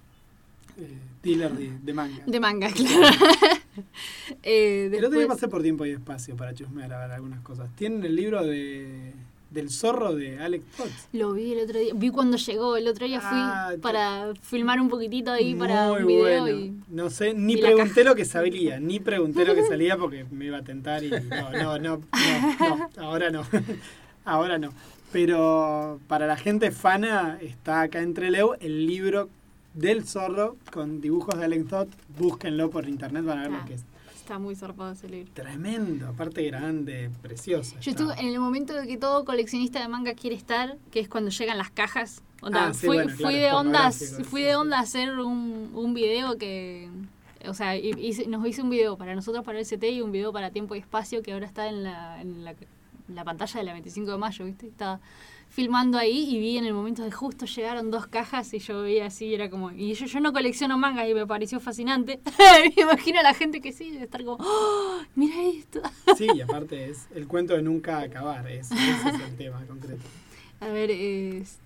eh, 0.79 0.97
dealers 1.23 1.57
de, 1.57 1.79
de 1.79 1.93
manga. 1.93 2.23
De 2.25 2.39
manga, 2.41 2.69
claro. 2.73 3.15
Eh, 4.43 4.87
El 4.91 4.95
otro 5.05 5.09
día 5.11 5.19
después- 5.21 5.27
pasé 5.27 5.47
por 5.47 5.61
tiempo 5.63 5.85
y 5.85 5.91
espacio 5.91 6.35
para 6.35 6.53
chusmear 6.53 6.91
a 6.93 6.99
ver 6.99 7.11
algunas 7.11 7.39
cosas. 7.41 7.69
Tienen 7.75 8.03
el 8.03 8.15
libro 8.15 8.43
de 8.43 9.13
del 9.49 9.69
zorro 9.69 10.13
de 10.15 10.39
Alex 10.39 10.63
Potts. 10.77 11.07
Lo 11.13 11.33
vi 11.33 11.53
el 11.53 11.63
otro 11.63 11.79
día, 11.79 11.93
vi 11.95 12.09
cuando 12.09 12.37
llegó, 12.37 12.75
el 12.77 12.87
otro 12.87 13.05
día 13.07 13.21
fui 13.21 13.29
Ah, 13.39 13.71
para 13.81 14.33
filmar 14.41 14.79
un 14.81 14.89
poquito 14.89 15.31
ahí 15.31 15.55
para 15.55 15.91
un 15.93 16.05
video 16.05 16.41
bueno. 16.41 16.59
y 16.59 16.73
No 16.89 17.09
sé, 17.09 17.33
ni 17.33 17.55
pregunté 17.57 18.03
lo 18.03 18.13
que 18.15 18.25
salía, 18.25 18.79
ni 18.79 18.99
pregunté 18.99 19.45
lo 19.45 19.55
que 19.55 19.63
salía 19.67 19.97
porque 19.97 20.25
me 20.31 20.45
iba 20.45 20.57
a 20.57 20.63
tentar 20.63 21.03
y 21.03 21.09
no, 21.11 21.51
no, 21.51 21.79
no, 21.79 21.79
no, 21.79 21.99
no, 22.59 22.89
ahora 23.03 23.29
no, 23.31 23.43
ahora 24.25 24.57
no. 24.57 24.71
Pero 25.11 25.99
para 26.07 26.27
la 26.27 26.35
gente 26.35 26.71
fana 26.71 27.37
está 27.41 27.81
acá 27.81 28.01
entre 28.01 28.29
Leo 28.29 28.55
el 28.59 28.85
libro 28.85 29.29
del 29.73 30.05
zorro 30.05 30.57
con 30.73 30.99
dibujos 30.99 31.37
de 31.39 31.45
Alex 31.45 31.67
Todd. 31.69 31.87
Búsquenlo 32.19 32.69
por 32.69 32.87
internet, 32.89 33.23
van 33.23 33.37
a 33.39 33.41
ver 33.43 33.51
Ah. 33.53 33.59
lo 33.61 33.65
que 33.65 33.73
es. 33.75 33.83
Está 34.27 34.39
muy 34.39 34.55
zarpado 34.55 34.91
ese 34.91 35.07
libro. 35.07 35.31
Tremendo, 35.33 36.07
aparte 36.09 36.43
grande, 36.43 37.09
precioso. 37.21 37.75
Yo 37.79 37.91
está. 37.91 38.03
estuve 38.03 38.19
en 38.19 38.27
el 38.33 38.39
momento 38.41 38.73
de 38.73 38.85
que 38.85 38.97
todo 38.97 39.23
coleccionista 39.23 39.79
de 39.81 39.87
manga 39.87 40.13
quiere 40.15 40.35
estar, 40.35 40.77
que 40.91 40.99
es 40.99 41.07
cuando 41.07 41.29
llegan 41.31 41.57
las 41.57 41.71
cajas. 41.71 42.21
Onda, 42.41 42.67
Ah, 42.67 42.73
sí, 42.73 42.85
fui, 42.87 42.95
bueno, 42.97 43.09
fui 43.11 43.19
claro, 43.19 43.37
de 43.37 43.51
ondas, 43.53 43.97
pornográfico, 43.97 44.29
fui 44.29 44.41
sí, 44.41 44.47
de 44.47 44.55
onda 44.57 44.77
a 44.77 44.81
hacer 44.81 45.17
un, 45.19 45.71
un 45.73 45.93
video 45.93 46.37
que, 46.37 46.89
o 47.47 47.53
sea, 47.53 47.77
hi- 47.77 47.95
hice- 47.97 48.27
nos 48.27 48.45
hice 48.45 48.61
un 48.61 48.69
video 48.69 48.97
para 48.97 49.15
nosotros 49.15 49.45
para 49.45 49.59
el 49.59 49.65
CT 49.65 49.83
y 49.91 50.01
un 50.01 50.11
video 50.11 50.33
para 50.33 50.51
Tiempo 50.51 50.75
y 50.75 50.79
Espacio 50.79 51.23
que 51.23 51.31
ahora 51.31 51.45
está 51.45 51.67
en 51.69 51.83
la, 51.83 52.19
en 52.21 52.43
la, 52.43 52.51
en 52.51 53.15
la 53.15 53.23
pantalla 53.23 53.59
de 53.61 53.65
la 53.65 53.71
25 53.73 54.11
de 54.11 54.17
mayo, 54.17 54.43
¿viste? 54.45 54.67
Estaba 54.67 54.99
filmando 55.49 55.97
ahí 55.97 56.35
y 56.35 56.39
vi 56.39 56.57
en 56.57 56.65
el 56.65 56.73
momento 56.73 57.03
de 57.03 57.11
justo 57.11 57.45
llegaron 57.45 57.89
dos 57.89 58.05
cajas 58.07 58.53
y 58.53 58.59
yo 58.59 58.81
veía 58.83 59.07
así 59.07 59.25
y 59.25 59.33
era 59.33 59.49
como, 59.49 59.71
y 59.71 59.93
yo, 59.93 60.05
yo 60.05 60.19
no 60.19 60.31
colecciono 60.33 60.77
mangas 60.77 61.07
y 61.09 61.13
me 61.13 61.25
pareció 61.25 61.59
fascinante. 61.59 62.19
me 62.75 62.81
imagino 62.83 63.19
a 63.19 63.23
la 63.23 63.33
gente 63.33 63.59
que 63.61 63.71
sí, 63.71 63.91
de 63.91 64.03
estar 64.03 64.23
como, 64.23 64.37
¡Oh, 64.39 64.99
mira 65.15 65.35
esto. 65.43 65.81
Sí, 66.15 66.27
y 66.35 66.41
aparte 66.41 66.89
es 66.89 67.07
el 67.15 67.27
cuento 67.27 67.53
de 67.55 67.61
nunca 67.63 67.99
acabar, 67.99 68.47
es, 68.49 68.71
ese 68.71 69.09
es 69.09 69.19
el 69.21 69.35
tema 69.35 69.65
concreto. 69.65 70.03
A 70.59 70.67
ver, 70.67 70.91
es... 70.91 71.57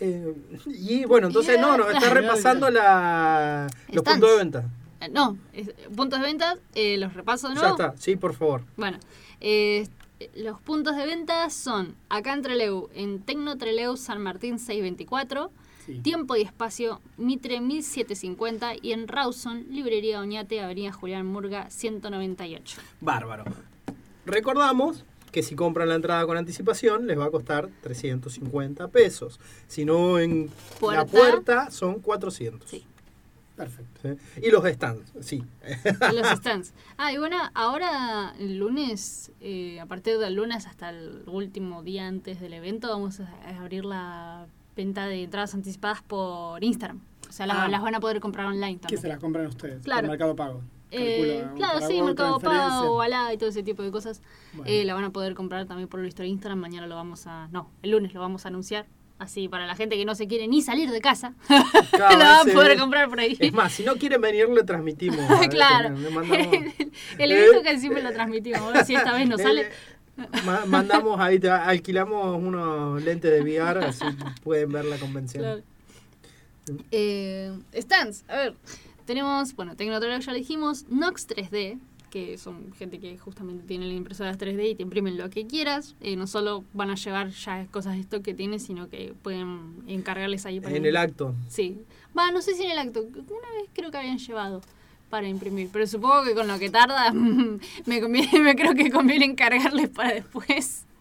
Eh, 0.00 0.32
y 0.66 1.04
bueno, 1.06 1.26
entonces 1.26 1.58
no, 1.60 1.76
no, 1.76 1.90
está 1.90 2.10
repasando 2.10 2.70
la, 2.70 3.66
los 3.88 4.02
Stands. 4.02 4.10
puntos 4.12 4.30
de 4.30 4.36
venta. 4.36 4.64
Eh, 5.00 5.08
No, 5.12 5.36
es- 5.52 5.70
puntos 5.96 6.20
de 6.20 6.26
venta, 6.26 6.54
eh, 6.74 6.96
los 6.98 7.14
repaso 7.14 7.48
de 7.48 7.54
Ya 7.56 7.60
nuevo. 7.62 7.74
está, 7.76 7.94
sí, 7.98 8.14
por 8.16 8.34
favor. 8.34 8.62
Bueno, 8.76 8.98
eh, 9.40 9.88
los 10.34 10.60
puntos 10.60 10.96
de 10.96 11.06
venta 11.06 11.48
son 11.50 11.94
acá 12.08 12.32
en 12.32 12.42
Treleu, 12.42 12.88
en 12.94 13.20
Tecno 13.22 13.56
Treleu 13.58 13.96
San 13.96 14.20
Martín 14.22 14.58
624, 14.58 15.50
Sí. 15.86 16.00
Tiempo 16.00 16.36
y 16.36 16.42
Espacio 16.42 17.00
Mitre 17.16 17.60
1750 17.62 18.72
y 18.82 18.92
en 18.92 19.08
Rawson, 19.08 19.64
Librería 19.70 20.20
Oñate, 20.20 20.60
Avenida 20.60 20.92
Julián 20.92 21.24
Murga 21.24 21.70
198. 21.70 22.78
Bárbaro. 23.00 23.44
Recordamos 24.26 25.04
que 25.32 25.42
si 25.42 25.54
compran 25.54 25.88
la 25.88 25.94
entrada 25.94 26.26
con 26.26 26.36
anticipación 26.36 27.06
les 27.06 27.18
va 27.18 27.26
a 27.26 27.30
costar 27.30 27.70
350 27.82 28.88
pesos. 28.88 29.40
Si 29.66 29.84
no, 29.86 30.18
en 30.18 30.46
la 30.46 30.78
Puerta. 30.78 31.06
puerta 31.06 31.70
son 31.70 32.00
400. 32.00 32.68
Sí. 32.68 32.84
Perfecto. 33.58 34.00
¿sí? 34.02 34.40
Y 34.46 34.50
los 34.50 34.64
stands, 34.64 35.12
sí. 35.20 35.44
los 36.14 36.26
stands. 36.38 36.72
Ah, 36.96 37.12
y 37.12 37.18
bueno, 37.18 37.36
ahora 37.54 38.34
el 38.38 38.56
lunes, 38.58 39.32
eh, 39.40 39.80
a 39.80 39.86
partir 39.86 40.18
del 40.18 40.34
lunes 40.34 40.66
hasta 40.66 40.90
el 40.90 41.24
último 41.26 41.82
día 41.82 42.06
antes 42.06 42.40
del 42.40 42.54
evento, 42.54 42.88
vamos 42.88 43.20
a 43.20 43.28
abrir 43.60 43.84
la 43.84 44.46
venta 44.76 45.06
de 45.06 45.24
entradas 45.24 45.54
anticipadas 45.54 46.02
por 46.02 46.62
Instagram. 46.64 47.00
O 47.28 47.32
sea, 47.32 47.46
las, 47.46 47.58
Ah. 47.58 47.68
las 47.68 47.82
van 47.82 47.94
a 47.94 48.00
poder 48.00 48.20
comprar 48.20 48.46
online 48.46 48.76
¿Qué 48.76 48.80
también. 48.82 49.02
se 49.02 49.08
las 49.08 49.18
compran 49.18 49.46
ustedes? 49.46 49.82
Claro. 49.82 50.02
Por 50.02 50.10
Mercado 50.10 50.36
Pago. 50.36 50.62
Eh, 50.90 51.44
claro, 51.56 51.86
sí, 51.86 52.00
Mercado. 52.00 52.38
Pago, 52.40 53.02
Alá 53.02 53.34
y 53.34 53.36
todo 53.36 53.50
ese 53.50 53.62
tipo 53.62 53.82
de 53.82 53.90
cosas. 53.90 54.22
Bueno. 54.54 54.70
Eh, 54.70 54.84
la 54.86 54.94
van 54.94 55.04
a 55.04 55.10
poder 55.10 55.34
comprar 55.34 55.66
también 55.66 55.86
por 55.88 56.00
nuestro 56.00 56.24
Instagram. 56.24 56.58
Mañana 56.58 56.86
lo 56.86 56.94
vamos 56.94 57.26
a. 57.26 57.48
No, 57.48 57.70
el 57.82 57.90
lunes 57.90 58.14
lo 58.14 58.20
vamos 58.20 58.46
a 58.46 58.48
anunciar. 58.48 58.86
Así, 59.18 59.48
para 59.48 59.66
la 59.66 59.74
gente 59.74 59.96
que 59.96 60.04
no 60.04 60.14
se 60.14 60.28
quiere 60.28 60.46
ni 60.46 60.62
salir 60.62 60.90
de 60.90 61.00
casa, 61.00 61.34
Claro, 61.90 62.18
la 62.18 62.28
van 62.38 62.48
a 62.50 62.52
poder 62.52 62.78
comprar 62.78 63.08
por 63.08 63.18
ahí. 63.18 63.36
Es 63.40 63.52
más, 63.52 63.72
si 63.72 63.82
no 63.82 63.96
quieren 63.96 64.20
venir, 64.20 64.48
le 64.48 64.62
transmitimos. 64.62 65.18
a 65.30 65.40
ver, 65.40 65.48
claro. 65.50 65.90
le 65.96 66.10
mandamos- 66.10 66.54
el 67.18 67.32
Eh. 67.32 67.38
evento 67.46 67.62
que 67.64 67.78
siempre 67.80 68.02
lo 68.02 68.12
transmitimos. 68.12 68.60
A 68.60 68.70
ver 68.70 68.84
si 68.84 68.94
esta 68.94 69.12
vez 69.12 69.28
nos 69.28 69.40
sale. 69.42 69.62
Eh, 69.62 69.70
ma- 70.44 70.64
mandamos 70.66 71.18
ahí, 71.18 71.38
te- 71.40 71.50
alquilamos 71.50 72.36
unos 72.40 73.02
lentes 73.02 73.30
de 73.32 73.40
VR, 73.42 73.84
así 73.86 74.04
pueden 74.44 74.70
ver 74.70 74.84
la 74.84 74.96
convención. 74.98 75.42
Claro. 75.42 75.62
Eh, 76.90 77.52
stands, 77.74 78.24
a 78.28 78.36
ver. 78.36 78.54
Tenemos, 79.06 79.54
bueno, 79.56 79.74
Tecnotrolog 79.74 80.20
ya 80.20 80.32
lo 80.32 80.38
dijimos, 80.38 80.84
Nox 80.90 81.26
3D, 81.26 81.78
que 82.10 82.38
son 82.38 82.72
gente 82.74 82.98
que 82.98 83.16
justamente 83.18 83.64
tiene 83.66 83.86
las 83.86 83.96
impresoras 83.96 84.38
3D 84.38 84.70
y 84.70 84.74
te 84.74 84.82
imprimen 84.82 85.16
lo 85.18 85.28
que 85.30 85.46
quieras. 85.46 85.94
Eh, 86.00 86.16
no 86.16 86.26
solo 86.26 86.64
van 86.74 86.90
a 86.90 86.94
llevar 86.94 87.30
ya 87.30 87.66
cosas 87.70 87.94
de 87.94 88.00
stock 88.00 88.22
que 88.22 88.34
tienes, 88.34 88.62
sino 88.62 88.88
que 88.88 89.14
pueden 89.22 89.82
encargarles 89.86 90.46
ahí 90.46 90.60
para 90.60 90.74
En 90.76 90.86
el 90.86 90.96
acto. 90.96 91.34
Sí. 91.48 91.78
Va, 92.16 92.30
no 92.30 92.40
sé 92.42 92.54
si 92.54 92.64
en 92.64 92.70
el 92.72 92.78
acto. 92.78 93.00
Una 93.02 93.50
vez 93.60 93.68
creo 93.72 93.90
que 93.90 93.98
habían 93.98 94.18
llevado 94.18 94.60
para 95.10 95.28
imprimir. 95.28 95.68
Pero 95.72 95.86
supongo 95.86 96.24
que 96.24 96.34
con 96.34 96.48
lo 96.48 96.58
que 96.58 96.70
tarda, 96.70 97.12
me, 97.86 98.00
conviene, 98.00 98.40
me 98.40 98.54
creo 98.56 98.74
que 98.74 98.90
conviene 98.90 99.24
encargarles 99.24 99.88
para 99.90 100.14
después. 100.14 100.84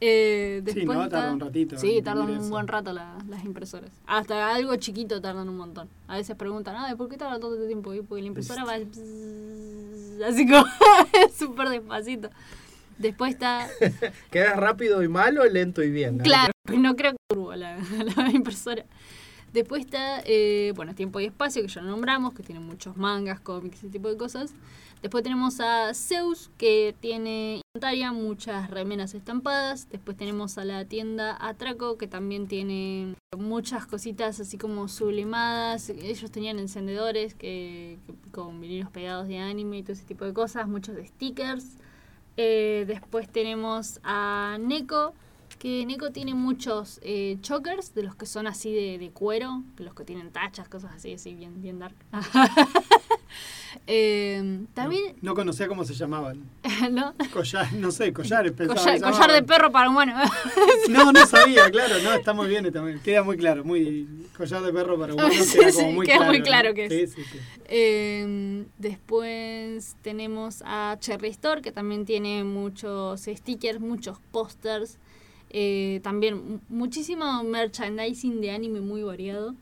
Eh, 0.00 0.62
Sí, 0.72 0.84
¿no? 0.84 1.08
Tarda 1.08 1.32
un 1.32 1.40
ratito 1.40 1.78
Sí, 1.78 2.02
tardan 2.02 2.28
un 2.30 2.50
buen 2.50 2.68
rato 2.68 2.92
la- 2.92 3.16
las 3.28 3.44
impresoras. 3.44 3.90
Hasta 4.06 4.54
algo 4.54 4.76
chiquito 4.76 5.20
tardan 5.20 5.48
un 5.48 5.56
montón. 5.56 5.88
A 6.06 6.16
veces 6.16 6.36
preguntan, 6.36 6.76
ah, 6.76 6.94
¿por 6.96 7.08
qué 7.08 7.16
tarda 7.16 7.40
todo 7.40 7.54
este 7.54 7.66
tiempo? 7.66 7.94
Y 7.94 8.02
porque 8.02 8.20
la 8.22 8.28
impresora 8.28 8.64
va 8.64 8.78
bzzz, 8.78 8.98
así 10.26 10.46
como 10.46 10.64
súper 11.38 11.68
despacito. 11.68 12.30
Después 12.98 13.32
está 13.34 13.68
¿Queda 14.30 14.54
rápido 14.54 15.02
y 15.02 15.08
malo, 15.08 15.44
lento 15.44 15.82
y 15.82 15.90
bien? 15.90 16.18
Claro, 16.18 16.52
no 16.66 16.96
creo 16.96 17.12
que 17.12 17.18
turbo 17.28 17.54
la, 17.54 17.78
la 18.16 18.30
impresora. 18.30 18.84
Después 19.52 19.84
está, 19.84 20.20
eh, 20.26 20.72
bueno, 20.76 20.94
Tiempo 20.94 21.20
y 21.20 21.26
Espacio, 21.26 21.62
que 21.62 21.68
ya 21.68 21.80
lo 21.80 21.90
nombramos, 21.90 22.34
que 22.34 22.42
tiene 22.42 22.60
muchos 22.60 22.96
mangas, 22.96 23.40
cómics, 23.40 23.78
ese 23.78 23.88
tipo 23.88 24.08
de 24.08 24.16
cosas. 24.16 24.52
Después 25.00 25.22
tenemos 25.22 25.60
a 25.60 25.94
Zeus, 25.94 26.50
que 26.58 26.94
tiene 27.00 27.62
inventaria, 27.74 28.12
muchas 28.12 28.68
remeras 28.68 29.14
estampadas. 29.14 29.88
Después 29.90 30.16
tenemos 30.16 30.58
a 30.58 30.64
la 30.64 30.84
tienda 30.86 31.36
Atraco, 31.40 31.96
que 31.96 32.08
también 32.08 32.48
tiene 32.48 33.14
muchas 33.36 33.86
cositas 33.86 34.40
así 34.40 34.58
como 34.58 34.88
sublimadas. 34.88 35.90
Ellos 35.90 36.30
tenían 36.32 36.58
encendedores 36.58 37.34
que, 37.34 37.98
con 38.32 38.60
vinilos 38.60 38.90
pegados 38.90 39.28
de 39.28 39.38
anime 39.38 39.78
y 39.78 39.82
todo 39.82 39.92
ese 39.92 40.04
tipo 40.04 40.24
de 40.24 40.32
cosas, 40.32 40.66
muchos 40.66 40.96
stickers. 41.06 41.76
Eh, 42.36 42.84
después 42.88 43.28
tenemos 43.28 44.00
a 44.02 44.58
Neko, 44.60 45.14
que 45.58 45.84
Neko 45.86 46.10
tiene 46.10 46.34
muchos 46.34 47.00
eh, 47.02 47.36
chokers, 47.40 47.94
de 47.94 48.04
los 48.04 48.14
que 48.14 48.26
son 48.26 48.46
así 48.46 48.72
de, 48.72 48.98
de 48.98 49.10
cuero, 49.10 49.62
los 49.78 49.94
que 49.94 50.04
tienen 50.04 50.30
tachas, 50.30 50.68
cosas 50.68 50.92
así, 50.94 51.14
así 51.14 51.34
bien, 51.34 51.60
bien 51.62 51.78
dark. 51.78 51.94
Eh, 53.86 54.64
también, 54.74 55.16
No, 55.20 55.30
no 55.30 55.34
conocía 55.34 55.68
cómo 55.68 55.84
se 55.84 55.94
llamaban. 55.94 56.42
¿no? 56.90 57.14
Collar, 57.32 57.72
no 57.74 57.90
sé, 57.90 58.12
collares. 58.12 58.52
pensaba 58.56 58.80
Collar, 58.80 59.12
collar 59.12 59.32
de 59.32 59.42
perro 59.42 59.70
para 59.70 59.88
humano. 59.88 60.14
No, 60.88 61.12
no 61.12 61.26
sabía, 61.26 61.70
claro, 61.70 61.96
no, 62.02 62.12
está 62.12 62.32
muy 62.32 62.48
bien, 62.48 62.64
bien. 62.70 63.00
Queda 63.00 63.22
muy 63.22 63.36
claro, 63.36 63.64
muy 63.64 64.08
collar 64.36 64.62
de 64.62 64.72
perro 64.72 64.98
para 64.98 65.14
humanos 65.14 65.36
Sí, 65.36 65.58
queda 65.58 65.70
sí, 65.70 65.78
como 65.78 65.92
muy 65.92 66.06
queda 66.06 66.16
claro. 66.16 66.30
muy 66.30 66.38
¿no? 66.38 66.44
claro 66.44 66.74
que 66.74 66.86
es. 66.86 67.12
Sí, 67.12 67.22
sí, 67.22 67.28
sí. 67.30 67.38
Eh, 67.66 68.64
después 68.78 69.96
tenemos 70.02 70.62
a 70.64 70.96
Cherry 70.98 71.28
Store, 71.28 71.60
que 71.62 71.70
también 71.72 72.04
tiene 72.04 72.44
muchos 72.44 73.20
stickers, 73.22 73.80
muchos 73.80 74.18
pósters. 74.32 74.98
Eh, 75.50 76.00
también 76.02 76.36
mu- 76.36 76.60
muchísimo 76.68 77.42
merchandising 77.44 78.40
de 78.40 78.50
anime 78.50 78.80
muy 78.80 79.02
variado. 79.02 79.54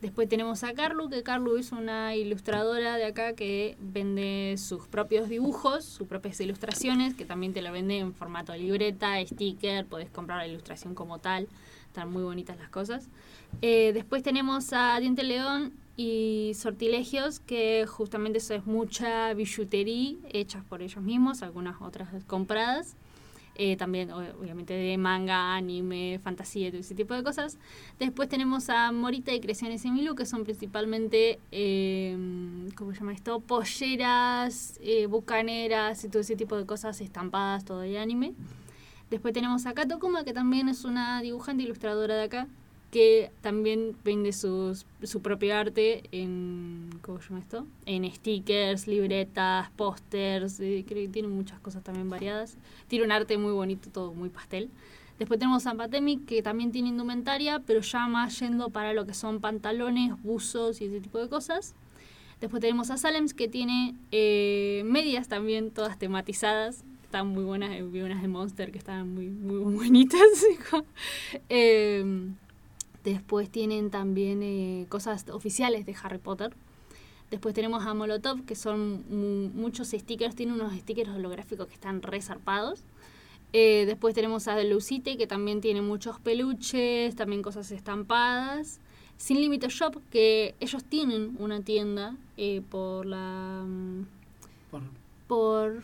Después 0.00 0.30
tenemos 0.30 0.64
a 0.64 0.72
Carlu, 0.72 1.10
que 1.10 1.22
Carlu 1.22 1.58
es 1.58 1.72
una 1.72 2.16
ilustradora 2.16 2.96
de 2.96 3.04
acá 3.04 3.34
que 3.34 3.76
vende 3.80 4.54
sus 4.56 4.86
propios 4.86 5.28
dibujos, 5.28 5.84
sus 5.84 6.08
propias 6.08 6.40
ilustraciones, 6.40 7.14
que 7.14 7.26
también 7.26 7.52
te 7.52 7.60
la 7.60 7.70
vende 7.70 7.98
en 7.98 8.14
formato 8.14 8.56
libreta, 8.56 9.20
sticker, 9.26 9.84
podés 9.84 10.08
comprar 10.08 10.38
la 10.38 10.46
ilustración 10.46 10.94
como 10.94 11.18
tal. 11.18 11.48
Están 11.86 12.10
muy 12.10 12.22
bonitas 12.22 12.56
las 12.56 12.70
cosas. 12.70 13.10
Eh, 13.60 13.90
después 13.92 14.22
tenemos 14.22 14.72
a 14.72 14.98
Diente 15.00 15.22
León 15.22 15.74
y 15.98 16.52
Sortilegios, 16.54 17.40
que 17.40 17.84
justamente 17.86 18.38
eso 18.38 18.54
es 18.54 18.64
mucha 18.64 19.34
billutería 19.34 20.16
hechas 20.32 20.64
por 20.64 20.80
ellos 20.80 21.02
mismos, 21.02 21.42
algunas 21.42 21.82
otras 21.82 22.08
compradas. 22.26 22.96
Eh, 23.62 23.76
también, 23.76 24.08
ob- 24.08 24.34
obviamente, 24.40 24.72
de 24.72 24.96
manga, 24.96 25.54
anime, 25.54 26.18
fantasía 26.24 26.68
y 26.68 26.70
todo 26.70 26.80
ese 26.80 26.94
tipo 26.94 27.12
de 27.12 27.22
cosas. 27.22 27.58
Después 27.98 28.26
tenemos 28.26 28.70
a 28.70 28.90
Morita 28.90 29.34
y 29.34 29.40
Creaciones 29.40 29.84
Emilu, 29.84 30.14
que 30.14 30.24
son 30.24 30.44
principalmente, 30.44 31.38
eh, 31.52 32.16
¿cómo 32.74 32.94
se 32.94 33.00
llama 33.00 33.12
esto? 33.12 33.38
Polleras, 33.40 34.78
eh, 34.80 35.04
bucaneras 35.04 36.02
y 36.04 36.08
todo 36.08 36.20
ese 36.22 36.36
tipo 36.36 36.56
de 36.56 36.64
cosas 36.64 37.02
estampadas, 37.02 37.66
todo 37.66 37.80
de 37.80 37.98
anime. 37.98 38.32
Después 39.10 39.34
tenemos 39.34 39.66
a 39.66 39.74
Kato 39.74 39.98
Kuma, 39.98 40.24
que 40.24 40.32
también 40.32 40.70
es 40.70 40.86
una 40.86 41.20
dibujante 41.20 41.62
ilustradora 41.62 42.14
de 42.14 42.22
acá, 42.22 42.46
que 42.90 43.30
también 43.40 43.96
vende 44.04 44.32
sus, 44.32 44.84
su 45.02 45.22
propio 45.22 45.56
arte 45.56 46.02
en, 46.10 46.90
¿cómo 47.02 47.20
se 47.20 47.28
llama 47.28 47.40
esto? 47.40 47.66
En 47.86 48.10
stickers, 48.12 48.88
libretas, 48.88 49.70
pósters, 49.76 50.58
eh, 50.60 50.84
creo 50.86 51.06
que 51.06 51.12
tiene 51.12 51.28
muchas 51.28 51.60
cosas 51.60 51.84
también 51.84 52.10
variadas. 52.10 52.56
Tiene 52.88 53.04
un 53.04 53.12
arte 53.12 53.38
muy 53.38 53.52
bonito, 53.52 53.90
todo 53.90 54.12
muy 54.12 54.28
pastel. 54.28 54.70
Después 55.20 55.38
tenemos 55.38 55.66
a 55.66 55.74
Patemic, 55.74 56.24
que 56.24 56.42
también 56.42 56.72
tiene 56.72 56.88
indumentaria, 56.88 57.60
pero 57.60 57.80
ya 57.80 58.08
más 58.08 58.40
yendo 58.40 58.70
para 58.70 58.92
lo 58.92 59.06
que 59.06 59.14
son 59.14 59.40
pantalones, 59.40 60.20
buzos 60.22 60.80
y 60.80 60.86
ese 60.86 61.00
tipo 61.00 61.18
de 61.18 61.28
cosas. 61.28 61.74
Después 62.40 62.60
tenemos 62.60 62.90
a 62.90 62.96
Salems, 62.96 63.34
que 63.34 63.46
tiene 63.46 63.94
eh, 64.10 64.82
medias 64.86 65.28
también, 65.28 65.70
todas 65.70 65.98
tematizadas. 65.98 66.84
Están 67.04 67.28
muy 67.28 67.44
buenas, 67.44 67.70
eh, 67.72 67.82
vi 67.82 68.00
unas 68.00 68.22
de 68.22 68.28
Monster 68.28 68.72
que 68.72 68.78
estaban 68.78 69.14
muy, 69.14 69.28
muy 69.28 69.58
bonitas. 69.74 70.20
Eh, 71.50 72.32
después 73.04 73.50
tienen 73.50 73.90
también 73.90 74.42
eh, 74.42 74.86
cosas 74.88 75.28
oficiales 75.30 75.86
de 75.86 75.94
Harry 76.02 76.18
Potter. 76.18 76.54
Después 77.30 77.54
tenemos 77.54 77.86
a 77.86 77.94
Molotov, 77.94 78.44
que 78.44 78.56
son 78.56 79.04
mu- 79.08 79.48
muchos 79.54 79.88
stickers, 79.90 80.34
tiene 80.34 80.52
unos 80.52 80.72
stickers 80.74 81.10
holográficos 81.10 81.68
que 81.68 81.74
están 81.74 82.02
resarpados. 82.02 82.82
Eh, 83.52 83.84
después 83.86 84.14
tenemos 84.14 84.48
a 84.48 84.62
Lucite, 84.62 85.16
que 85.16 85.26
también 85.26 85.60
tiene 85.60 85.80
muchos 85.82 86.18
peluches, 86.20 87.14
también 87.16 87.42
cosas 87.42 87.70
estampadas. 87.70 88.80
Sin 89.16 89.40
Limite 89.40 89.68
Shop, 89.68 89.96
que 90.10 90.54
ellos 90.60 90.82
tienen 90.84 91.36
una 91.38 91.60
tienda 91.60 92.16
eh, 92.36 92.62
por 92.68 93.06
la. 93.06 93.64
mm, 93.66 94.02
Por- 94.70 94.82
por 95.26 95.82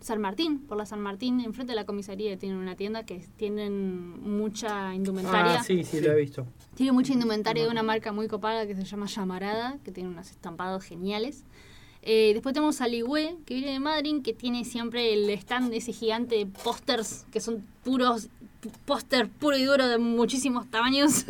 San 0.00 0.20
Martín, 0.20 0.60
por 0.60 0.78
la 0.78 0.86
San 0.86 1.00
Martín, 1.00 1.40
enfrente 1.40 1.72
de 1.72 1.76
la 1.76 1.84
comisaría 1.84 2.38
tienen 2.38 2.58
una 2.58 2.74
tienda 2.74 3.04
que 3.04 3.22
tienen 3.36 4.20
mucha 4.38 4.94
indumentaria. 4.94 5.60
Ah, 5.60 5.62
sí, 5.62 5.84
sí, 5.84 6.00
lo 6.00 6.12
he 6.12 6.16
visto. 6.16 6.46
Tiene 6.74 6.92
mucha 6.92 7.12
indumentaria 7.12 7.64
de 7.64 7.70
una 7.70 7.82
marca 7.82 8.10
muy 8.12 8.26
copada 8.26 8.66
que 8.66 8.74
se 8.74 8.84
llama 8.84 9.06
Llamarada, 9.06 9.78
que 9.84 9.92
tiene 9.92 10.08
unos 10.08 10.30
estampados 10.30 10.84
geniales. 10.84 11.44
Eh, 12.02 12.30
después 12.32 12.54
tenemos 12.54 12.80
a 12.80 12.88
Ligüe, 12.88 13.36
que 13.44 13.54
viene 13.54 13.72
de 13.72 13.80
Madrid, 13.80 14.22
que 14.22 14.32
tiene 14.32 14.64
siempre 14.64 15.12
el 15.12 15.28
stand 15.30 15.72
ese 15.74 15.92
gigante 15.92 16.36
de 16.36 16.46
pósters, 16.46 17.26
que 17.30 17.40
son 17.40 17.62
puros, 17.84 18.28
póster 18.86 19.28
puro 19.28 19.58
y 19.58 19.64
duro 19.64 19.86
de 19.86 19.98
muchísimos 19.98 20.66
tamaños. 20.70 21.26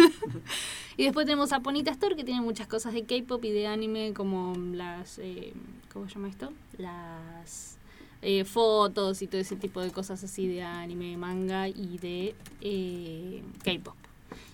y 0.96 1.04
después 1.04 1.26
tenemos 1.26 1.52
a 1.52 1.58
Ponita 1.58 1.90
Store, 1.90 2.14
que 2.14 2.22
tiene 2.22 2.40
muchas 2.40 2.68
cosas 2.68 2.92
de 2.94 3.02
K-pop 3.02 3.44
y 3.44 3.50
de 3.50 3.66
anime, 3.66 4.12
como 4.14 4.54
las. 4.56 5.18
eh, 5.18 5.52
¿Cómo 5.92 6.08
se 6.08 6.14
llama 6.14 6.28
esto? 6.28 6.52
Las. 6.78 7.79
Eh, 8.22 8.44
fotos 8.44 9.22
y 9.22 9.26
todo 9.26 9.40
ese 9.40 9.56
tipo 9.56 9.80
de 9.80 9.90
cosas 9.90 10.22
así 10.22 10.46
de 10.46 10.62
anime, 10.62 11.16
manga 11.16 11.68
y 11.68 11.98
de 11.98 12.34
eh, 12.60 13.42
K-pop. 13.64 13.94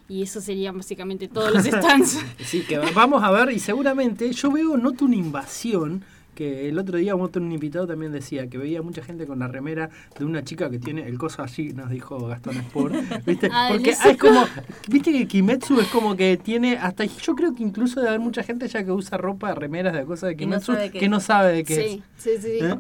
Y 0.08 0.22
eso 0.22 0.40
serían 0.40 0.76
básicamente 0.76 1.26
todos 1.28 1.52
los 1.52 1.64
stands. 1.66 2.18
Sí, 2.44 2.62
que 2.62 2.78
vamos 2.78 3.22
a 3.22 3.30
ver 3.30 3.50
y 3.52 3.58
seguramente 3.58 4.32
yo 4.32 4.52
veo, 4.52 4.76
noto 4.76 5.04
una 5.04 5.16
invasión 5.16 6.04
que 6.36 6.68
el 6.68 6.78
otro 6.78 6.98
día 6.98 7.14
un 7.16 7.52
invitado 7.52 7.86
también 7.86 8.12
decía 8.12 8.46
que 8.48 8.58
veía 8.58 8.82
mucha 8.82 9.02
gente 9.02 9.26
con 9.26 9.38
la 9.38 9.48
remera 9.48 9.88
de 10.16 10.24
una 10.24 10.44
chica 10.44 10.70
que 10.70 10.78
tiene 10.78 11.08
el 11.08 11.18
coso 11.18 11.42
allí, 11.42 11.72
nos 11.72 11.90
dijo 11.90 12.24
Gastón 12.28 12.58
Sport. 12.58 12.94
¿Viste? 13.24 13.50
Porque 13.70 13.90
es 13.90 14.18
como, 14.18 14.44
viste 14.86 15.12
que 15.12 15.26
Kimetsu 15.26 15.80
es 15.80 15.88
como 15.88 16.14
que 16.14 16.36
tiene, 16.36 16.76
hasta 16.76 17.04
yo 17.06 17.34
creo 17.34 17.54
que 17.54 17.62
incluso 17.62 18.00
debe 18.00 18.10
haber 18.10 18.20
mucha 18.20 18.42
gente 18.42 18.68
ya 18.68 18.84
que 18.84 18.92
usa 18.92 19.16
ropa, 19.16 19.54
remeras 19.54 19.94
de 19.94 20.04
cosas 20.04 20.28
de 20.28 20.34
no 20.34 20.38
Kimetsu 20.38 20.74
que 20.92 21.04
es. 21.04 21.10
no 21.10 21.20
sabe 21.20 21.52
de 21.52 21.64
qué 21.64 21.74
Sí, 21.74 22.02
sí, 22.18 22.30
sí. 22.38 22.58
es. 22.58 22.62
¿eh? 22.64 22.78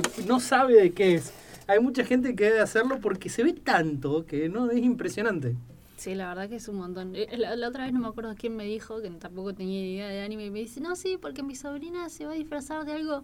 no 0.26 0.40
sabe 0.40 0.74
de 0.80 0.92
qué 0.92 1.16
es. 1.16 1.34
Hay 1.66 1.78
mucha 1.78 2.02
gente 2.02 2.34
que 2.34 2.44
debe 2.44 2.60
hacerlo 2.60 2.98
porque 3.00 3.28
se 3.28 3.42
ve 3.44 3.52
tanto 3.52 4.24
que 4.24 4.48
no 4.48 4.70
es 4.70 4.82
impresionante. 4.82 5.54
Sí, 5.98 6.14
la 6.14 6.28
verdad 6.28 6.48
que 6.48 6.56
es 6.56 6.66
un 6.68 6.76
montón. 6.76 7.14
Eh, 7.14 7.28
La, 7.36 7.54
la 7.56 7.68
otra 7.68 7.84
vez 7.84 7.92
no 7.92 8.00
me 8.00 8.08
acuerdo 8.08 8.34
quién 8.38 8.56
me 8.56 8.64
dijo, 8.64 9.02
que 9.02 9.10
tampoco 9.10 9.52
tenía 9.54 9.86
idea 9.86 10.08
de 10.08 10.22
anime, 10.22 10.46
y 10.46 10.50
me 10.50 10.60
dice, 10.60 10.80
no, 10.80 10.96
sí, 10.96 11.18
porque 11.20 11.42
mi 11.42 11.54
sobrina 11.54 12.08
se 12.08 12.24
va 12.24 12.32
a 12.32 12.34
disfrazar 12.36 12.86
de 12.86 12.92
algo, 12.92 13.22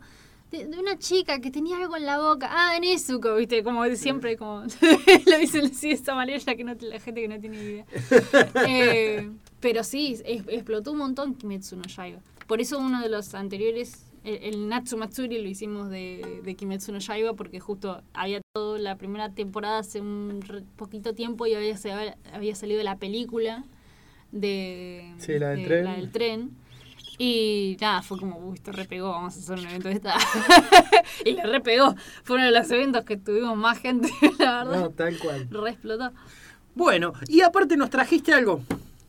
de, 0.50 0.66
de 0.66 0.78
una 0.78 0.98
chica 0.98 1.40
que 1.40 1.50
tenía 1.50 1.78
algo 1.78 1.96
en 1.96 2.04
la 2.04 2.18
boca. 2.20 2.48
Ah, 2.50 2.74
de 2.74 2.81
Nezuko, 2.81 3.37
viste, 3.37 3.62
como 3.64 3.85
siempre, 3.96 4.37
como 4.37 4.62
lo 5.26 5.38
dicen 5.38 5.64
así 5.64 5.88
de 5.88 5.94
esa 5.94 6.14
manera, 6.14 6.38
ya 6.38 6.54
que 6.54 6.64
no, 6.64 6.74
la 6.78 7.00
gente 7.00 7.22
que 7.22 7.28
no 7.28 7.40
tiene 7.40 7.57
idea. 7.62 7.87
Eh, 8.68 9.31
pero 9.61 9.83
sí, 9.83 10.18
es- 10.24 10.44
explotó 10.48 10.92
un 10.92 10.98
montón 10.98 11.35
Kimetsu 11.35 11.76
no 11.76 11.85
Yaiba. 11.85 12.20
Por 12.46 12.61
eso 12.61 12.78
uno 12.78 13.00
de 13.02 13.09
los 13.09 13.35
anteriores, 13.35 14.04
el, 14.24 14.54
el 14.54 14.68
Natsu 14.68 14.96
Matsuri 14.96 15.40
lo 15.42 15.48
hicimos 15.48 15.90
de, 15.90 16.40
de 16.44 16.54
Kimetsu 16.57 16.92
no 16.92 16.98
Yaiba, 16.98 17.35
porque 17.35 17.61
justo 17.61 18.02
había 18.14 18.40
todo 18.54 18.78
la 18.78 18.96
primera 18.96 19.31
temporada 19.33 19.78
hace 19.78 20.00
un 20.00 20.40
poquito 20.76 21.14
tiempo 21.14 21.46
y 21.46 21.54
había, 21.54 21.76
se- 21.76 22.14
había 22.33 22.54
salido 22.54 22.83
la 22.83 22.96
película 22.96 23.64
de, 24.33 25.12
Sí, 25.18 25.38
la 25.38 25.50
del 25.50 25.61
de- 25.61 25.66
tren. 25.66 25.85
la 25.85 25.92
del 25.96 26.11
tren. 26.11 26.50
Y 27.20 27.76
nada, 27.81 28.02
fue 28.02 28.16
como, 28.18 28.38
uy, 28.38 28.54
esto 28.54 28.70
repegó, 28.70 29.11
vamos 29.11 29.35
a 29.37 29.38
hacer 29.40 29.59
un 29.59 29.66
evento 29.66 29.88
de 29.88 29.94
esta. 29.94 30.14
y 31.24 31.33
le 31.33 31.42
repegó. 31.44 31.96
Fue 32.22 32.37
uno 32.37 32.44
de 32.44 32.52
los 32.52 32.70
eventos 32.70 33.04
que 33.04 33.16
tuvimos 33.16 33.57
más 33.57 33.78
gente, 33.78 34.09
la 34.38 34.62
verdad. 34.64 34.81
No, 34.81 34.90
tal 34.90 35.18
cual. 35.18 35.48
Re 35.50 35.70
explotó. 35.70 36.12
Bueno, 36.76 37.12
y 37.26 37.40
aparte 37.40 37.76
nos 37.76 37.90
trajiste 37.90 38.33
algo. 38.33 38.62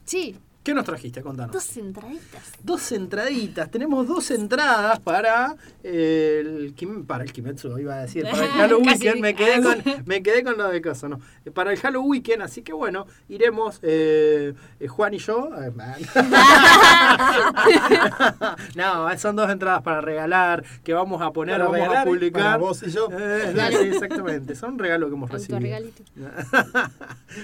Sí, 0.06 0.36
¿Qué 0.70 0.76
nos 0.76 0.86
trajiste? 0.86 1.24
Contanos. 1.24 1.52
dos 1.52 1.78
entraditas. 1.78 2.44
Dos 2.62 2.92
entraditas. 2.92 3.72
Tenemos 3.72 4.08
dos 4.08 4.30
entradas 4.30 5.00
para 5.00 5.56
el 5.82 6.76
Kim- 6.76 7.06
para 7.08 7.24
el 7.24 7.34
Kimetsu, 7.34 7.80
iba 7.80 7.96
a 7.96 8.02
decir, 8.02 8.24
para 8.30 8.46
el 8.46 8.52
Halloween. 8.52 8.88
Weekend. 8.90 9.20
Me 9.20 9.34
quedé 9.34 9.64
con 9.64 9.84
me 10.06 10.22
quedé 10.22 10.44
con 10.44 10.58
lo 10.60 10.68
de 10.70 10.80
cosa, 10.82 11.10
no. 11.10 11.20
Para 11.56 11.72
el 11.72 11.80
Halloween 11.80 12.12
Weekend, 12.12 12.44
así 12.44 12.62
que 12.62 12.72
bueno, 12.74 13.08
iremos 13.30 13.80
eh, 13.82 14.54
eh, 14.80 14.88
Juan 14.88 15.16
y 15.16 15.18
yo. 15.18 15.50
eh, 15.60 15.72
no, 18.76 19.18
son 19.18 19.36
dos 19.36 19.50
entradas 19.50 19.82
para 19.82 20.02
regalar 20.02 20.64
que 20.84 20.94
vamos 20.94 21.20
a 21.22 21.32
poner, 21.32 21.56
Para 21.56 21.64
vamos 21.66 21.80
regalar, 21.80 22.02
a 22.02 22.06
publicar. 22.06 22.44
para 22.44 22.58
vos 22.58 22.84
y 22.84 22.92
yo. 22.92 23.08
Eh, 23.12 23.54
sí, 23.72 23.88
exactamente. 23.88 24.56
Son 24.56 24.78
regalos 24.78 25.10
que 25.10 25.16
hemos 25.16 25.30
recibido. 25.32 25.60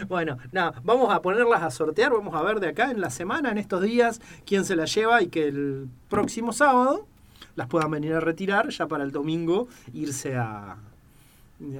Bueno, 0.07 0.37
nada, 0.51 0.73
vamos 0.83 1.13
a 1.13 1.21
ponerlas 1.21 1.61
a 1.63 1.69
sortear, 1.71 2.11
vamos 2.11 2.33
a 2.35 2.41
ver 2.41 2.59
de 2.59 2.67
acá 2.69 2.91
en 2.91 2.99
la 3.01 3.09
semana, 3.15 3.51
en 3.51 3.57
estos 3.57 3.81
días, 3.81 4.21
quién 4.45 4.65
se 4.65 4.75
las 4.75 4.93
lleva 4.93 5.21
y 5.23 5.27
que 5.27 5.47
el 5.47 5.87
próximo 6.09 6.53
sábado 6.53 7.07
las 7.55 7.67
puedan 7.67 7.89
venir 7.89 8.13
a 8.13 8.19
retirar 8.19 8.69
ya 8.69 8.87
para 8.87 9.03
el 9.03 9.11
domingo 9.11 9.67
irse 9.93 10.35
a, 10.35 10.77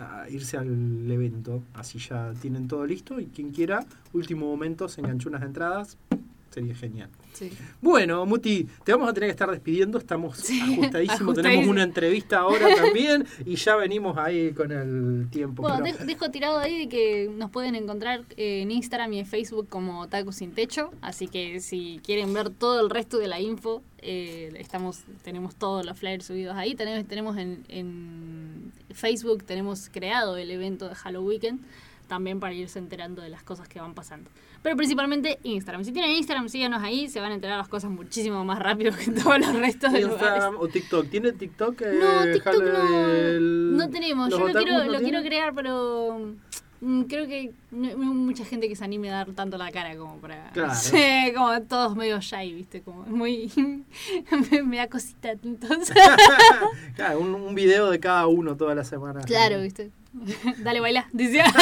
a 0.02 0.30
irse 0.30 0.58
al 0.58 1.12
evento. 1.12 1.62
Así 1.74 2.00
ya 2.00 2.34
tienen 2.42 2.68
todo 2.68 2.86
listo 2.86 3.20
y 3.20 3.26
quien 3.26 3.52
quiera, 3.52 3.86
último 4.14 4.48
momento, 4.48 4.88
se 4.88 5.02
enganchó 5.02 5.30
unas 5.30 5.44
entradas. 5.44 5.98
Sería 6.56 6.74
genial. 6.74 7.10
Sí. 7.34 7.52
Bueno, 7.82 8.26
Muti, 8.26 8.66
te 8.86 8.94
vamos 8.94 9.10
a 9.10 9.14
tener 9.14 9.28
que 9.28 9.32
estar 9.32 9.52
despidiendo. 9.52 9.98
Estamos 9.98 10.38
Sí, 10.38 10.62
ajustadísimos. 10.62 10.90
ajustadísimo. 11.20 11.34
Tenemos 11.34 11.68
una 11.68 11.84
entrevista 11.84 12.38
ahora 12.40 12.74
también 12.76 13.26
y 13.46 13.56
ya 13.58 13.76
venimos 13.76 14.18
ahí 14.18 14.54
con 14.54 14.72
el 14.72 15.28
tiempo. 15.30 15.64
Bueno, 15.64 15.80
pero- 15.84 15.98
de- 15.98 16.06
dejo 16.06 16.32
tirado 16.32 16.58
ahí 16.60 16.80
de 16.80 16.88
que 16.88 17.30
nos 17.36 17.52
pueden 17.52 17.76
encontrar 17.76 18.24
eh, 18.38 18.62
en 18.62 18.72
Instagram 18.72 19.12
y 19.12 19.20
en 19.20 19.26
Facebook 19.26 19.68
como 19.68 20.08
Taco 20.08 20.32
Sin 20.32 20.54
Techo. 20.54 20.92
Así 21.02 21.28
que 21.28 21.60
si 21.60 22.00
quieren 22.06 22.34
ver 22.34 22.50
todo 22.52 22.80
el 22.80 22.90
resto 22.90 23.18
de 23.18 23.28
la 23.28 23.42
info, 23.42 23.84
eh, 23.98 24.54
estamos 24.58 25.04
tenemos 25.26 25.56
todos 25.56 25.86
los 25.86 26.00
flyers 26.00 26.26
subidos 26.26 26.56
ahí. 26.56 26.74
Tenemos, 26.74 27.06
tenemos 27.06 27.36
en, 27.38 27.66
en 27.68 28.72
Facebook, 28.94 29.44
tenemos 29.44 29.90
creado 29.92 30.38
el 30.38 30.50
evento 30.52 30.88
de 30.88 30.96
Halloween 30.96 31.60
también 32.08 32.40
para 32.40 32.54
irse 32.54 32.80
enterando 32.80 33.22
de 33.22 33.30
las 33.30 33.44
cosas 33.44 33.68
que 33.68 33.80
van 33.80 33.94
pasando. 33.94 34.30
Pero 34.64 34.76
principalmente 34.76 35.38
Instagram. 35.44 35.84
Si 35.84 35.92
tienen 35.92 36.12
Instagram, 36.12 36.50
síganos 36.50 36.82
ahí, 36.82 37.08
se 37.10 37.20
van 37.20 37.32
a 37.32 37.36
enterar 37.36 37.58
las 37.58 37.68
cosas 37.68 37.92
muchísimo 37.92 38.44
más 38.46 38.60
rápido 38.60 38.92
que 38.96 39.12
todos 39.24 39.40
los 39.40 39.56
restos 39.56 39.92
de 39.94 40.02
lugares. 40.02 40.22
Instagram 40.22 40.56
o 40.60 40.68
TikTok. 40.68 41.10
¿Tiene 41.10 41.32
TikTok? 41.34 41.82
eh, 41.82 42.00
No, 42.02 42.32
TikTok 42.34 42.64
no, 42.64 43.00
el- 43.14 43.78
no 43.78 43.90
tenemos. 43.90 44.30
Yo 44.30 44.40
lo 44.40 44.54
quiero, 44.54 44.84
no 44.86 44.92
lo 44.92 45.00
quiero 45.00 45.22
crear, 45.22 45.54
pero 45.54 46.20
mm, 46.82 47.02
creo 47.04 47.28
que 47.28 47.52
no 47.72 47.88
hay 47.90 47.96
mucha 47.96 48.44
gente 48.46 48.68
que 48.68 48.76
se 48.76 48.84
anime 48.84 49.10
a 49.12 49.14
dar 49.18 49.32
tanto 49.34 49.58
la 49.58 49.72
cara 49.72 49.96
como 49.98 50.18
para... 50.18 50.52
Claro. 50.52 50.74
Como 51.36 51.62
todos 51.64 51.96
medio 51.96 52.20
shy, 52.22 52.54
¿viste? 52.54 52.82
Como 52.82 53.04
muy... 53.04 53.52
me, 54.52 54.64
me 54.64 54.78
da 54.78 54.88
cosita, 54.88 55.32
entonces... 55.44 55.96
Claro, 56.96 57.20
un, 57.20 57.36
un 57.36 57.54
video 57.56 57.90
de 57.92 58.00
cada 58.00 58.26
uno 58.28 58.56
toda 58.56 58.74
la 58.76 58.84
semana. 58.84 59.22
claro, 59.22 59.62
¿viste? 59.62 59.92
Dale, 60.64 60.80
baila, 60.80 61.08
decía. 61.12 61.46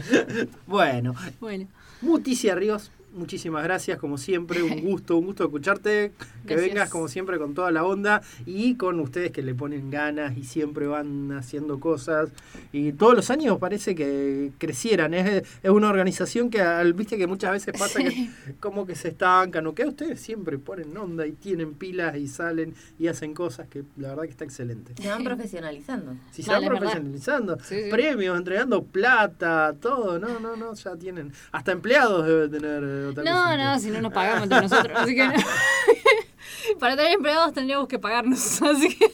Bueno, 0.66 1.14
bueno, 1.40 1.68
Muticia 2.00 2.54
Ríos, 2.54 2.90
muchísimas 3.14 3.62
gracias, 3.64 3.98
como 3.98 4.18
siempre, 4.18 4.62
un 4.62 4.80
gusto, 4.82 5.16
un 5.16 5.26
gusto 5.26 5.44
escucharte, 5.44 6.12
que 6.46 6.54
Gracias. 6.54 6.68
vengas 6.68 6.90
como 6.90 7.08
siempre 7.08 7.38
con 7.38 7.54
toda 7.54 7.70
la 7.70 7.84
onda 7.84 8.22
y 8.46 8.76
con 8.76 8.98
ustedes 9.00 9.30
que 9.32 9.42
le 9.42 9.54
ponen 9.54 9.90
ganas 9.90 10.36
y 10.36 10.44
siempre 10.44 10.86
van 10.86 11.32
haciendo 11.32 11.80
cosas 11.80 12.30
y 12.72 12.92
todos 12.92 13.14
los 13.14 13.30
años 13.30 13.58
parece 13.58 13.94
que 13.94 14.52
crecieran, 14.58 15.14
es, 15.14 15.44
es 15.62 15.70
una 15.70 15.88
organización 15.90 16.50
que, 16.50 16.60
al- 16.60 16.92
viste 16.94 17.18
que 17.18 17.26
muchas 17.26 17.52
veces 17.52 17.74
pasa 17.78 18.00
que 18.00 18.30
como 18.60 18.86
que 18.86 18.94
se 18.94 19.08
estancan 19.08 19.66
o 19.66 19.74
que 19.74 19.84
ustedes 19.84 20.20
siempre 20.20 20.58
ponen 20.58 20.96
onda 20.96 21.26
y 21.26 21.32
tienen 21.32 21.74
pilas 21.74 22.16
y 22.16 22.26
salen 22.28 22.74
y 22.98 23.08
hacen 23.08 23.34
cosas 23.34 23.68
que 23.68 23.84
la 23.96 24.08
verdad 24.10 24.24
que 24.24 24.30
está 24.30 24.44
excelente. 24.44 24.94
Se 25.00 25.08
van 25.08 25.24
profesionalizando. 25.24 26.14
Si 26.30 26.42
se 26.42 26.50
Vale, 26.50 26.68
van 26.68 26.78
profesionalizando, 26.78 27.58
Sí, 27.60 27.84
sí. 27.84 27.90
premios, 27.90 28.36
entregando 28.38 28.82
plata, 28.84 29.74
todo, 29.80 30.18
no, 30.18 30.38
no, 30.40 30.56
no, 30.56 30.74
ya 30.74 30.96
tienen. 30.96 31.32
Hasta 31.52 31.72
empleados 31.72 32.26
debe 32.26 32.48
tener 32.48 32.82
no, 33.24 33.56
no, 33.56 33.78
si 33.78 33.90
no 33.90 34.00
nos 34.00 34.12
pagamos 34.12 34.44
entre 34.44 34.60
nosotros, 34.60 34.98
así 34.98 35.14
que... 35.14 35.28
para 36.78 36.96
tener 36.96 37.12
empleados 37.12 37.52
tendríamos 37.52 37.88
que 37.88 37.98
pagarnos, 37.98 38.62
así 38.62 38.96
que... 38.96 39.12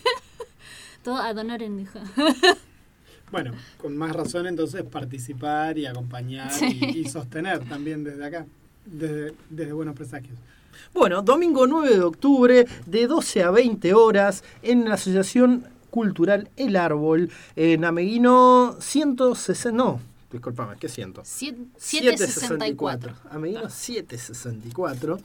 Todo 1.02 1.16
ad 1.16 1.36
honorem, 1.36 1.76
dijo. 1.76 2.00
Bueno, 3.30 3.52
con 3.80 3.96
más 3.96 4.14
razón 4.14 4.46
entonces 4.46 4.82
participar 4.82 5.78
y 5.78 5.86
acompañar 5.86 6.50
y, 6.62 7.00
y 7.00 7.08
sostener 7.08 7.60
también 7.68 8.02
desde 8.02 8.24
acá, 8.24 8.46
desde, 8.84 9.34
desde 9.48 9.72
Buenos 9.72 9.94
Presagios. 9.94 10.36
Bueno, 10.92 11.22
domingo 11.22 11.66
9 11.66 11.96
de 11.96 12.02
octubre, 12.02 12.66
de 12.86 13.06
12 13.06 13.42
a 13.42 13.50
20 13.50 13.94
horas, 13.94 14.44
en 14.62 14.88
la 14.88 14.94
Asociación 14.94 15.66
Cultural 15.90 16.48
El 16.56 16.76
Árbol, 16.76 17.30
en 17.54 17.84
Ameguino 17.84 18.76
160, 18.80 19.76
no, 19.76 20.00
disculpame, 20.36 20.76
¿qué 20.78 20.88
siento? 20.88 21.22
Siete- 21.24 22.16
764. 22.16 23.14
Ameguino 23.30 23.68
764. 23.68 25.18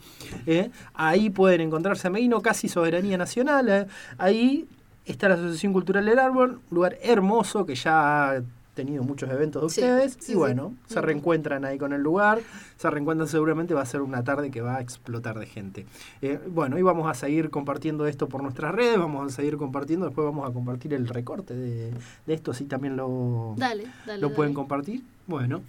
eh. 0.46 0.70
Ahí 0.94 1.30
pueden 1.30 1.60
encontrarse 1.62 2.06
Ameguino, 2.08 2.40
casi 2.40 2.68
soberanía 2.68 3.16
nacional. 3.18 3.68
eh. 3.68 3.86
Ahí 4.18 4.66
está 5.04 5.28
la 5.28 5.34
Asociación 5.34 5.72
Cultural 5.72 6.04
del 6.04 6.18
Árbol, 6.18 6.60
un 6.70 6.74
lugar 6.74 6.96
hermoso 7.02 7.66
que 7.66 7.74
ya 7.74 8.42
tenido 8.74 9.02
muchos 9.02 9.28
eventos 9.30 9.62
de 9.62 9.68
Sí, 9.68 9.80
ustedes. 9.80 10.12
sí, 10.14 10.18
y 10.20 10.24
sí. 10.24 10.34
bueno, 10.34 10.74
se 10.86 11.00
reencuentran 11.00 11.64
ahí 11.64 11.78
con 11.78 11.92
el 11.92 12.00
lugar. 12.02 12.40
Se 12.76 12.88
reencuentran 12.90 13.28
seguramente, 13.28 13.74
va 13.74 13.82
a 13.82 13.86
ser 13.86 14.00
una 14.00 14.24
tarde 14.24 14.50
que 14.50 14.60
va 14.60 14.76
a 14.76 14.80
explotar 14.80 15.38
de 15.38 15.46
gente. 15.46 15.86
Eh, 16.22 16.38
bueno, 16.48 16.78
y 16.78 16.82
vamos 16.82 17.08
a 17.10 17.14
seguir 17.14 17.50
compartiendo 17.50 18.06
esto 18.06 18.28
por 18.28 18.42
nuestras 18.42 18.74
redes, 18.74 18.98
vamos 18.98 19.32
a 19.32 19.34
seguir 19.36 19.56
compartiendo, 19.56 20.06
después 20.06 20.24
vamos 20.24 20.48
a 20.48 20.52
compartir 20.52 20.94
el 20.94 21.06
recorte 21.08 21.54
de, 21.54 21.92
de 22.26 22.34
esto, 22.34 22.54
si 22.54 22.64
también 22.64 22.96
lo, 22.96 23.54
Dale, 23.58 23.84
dale. 24.06 24.20
lo 24.20 24.28
dale. 24.28 24.36
pueden 24.36 24.54
compartir. 24.54 25.02
Bueno. 25.26 25.62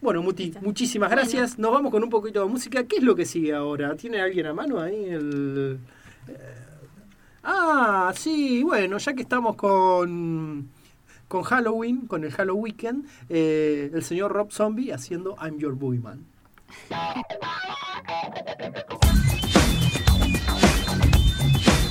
Bueno, 0.00 0.22
Muti, 0.22 0.54
muchísimas 0.60 1.08
Bueno. 1.08 1.22
gracias. 1.22 1.58
Nos 1.58 1.72
vamos 1.72 1.90
con 1.90 2.04
un 2.04 2.10
poquito 2.10 2.40
de 2.44 2.46
música. 2.48 2.84
¿Qué 2.84 2.96
es 2.98 3.02
lo 3.02 3.16
que 3.16 3.24
sigue 3.24 3.52
ahora? 3.54 3.96
¿Tiene 3.96 4.20
alguien 4.20 4.46
a 4.46 4.52
mano 4.54 4.78
ahí? 4.80 5.04
El... 5.06 5.80
eh, 6.28 6.34
Ah, 7.42 8.12
sí, 8.14 8.62
bueno, 8.62 8.98
ya 8.98 9.14
que 9.14 9.22
estamos 9.22 9.56
con, 9.56 10.68
con 11.28 11.42
Halloween, 11.42 12.06
con 12.06 12.24
el 12.24 12.32
Halloween 12.32 12.62
Weekend, 12.62 13.06
eh, 13.28 13.90
el 13.92 14.02
señor 14.02 14.32
Rob 14.32 14.50
Zombie 14.50 14.92
haciendo 14.92 15.36
I'm 15.40 15.58
Your 15.58 15.74
Boogeyman. 15.74 16.24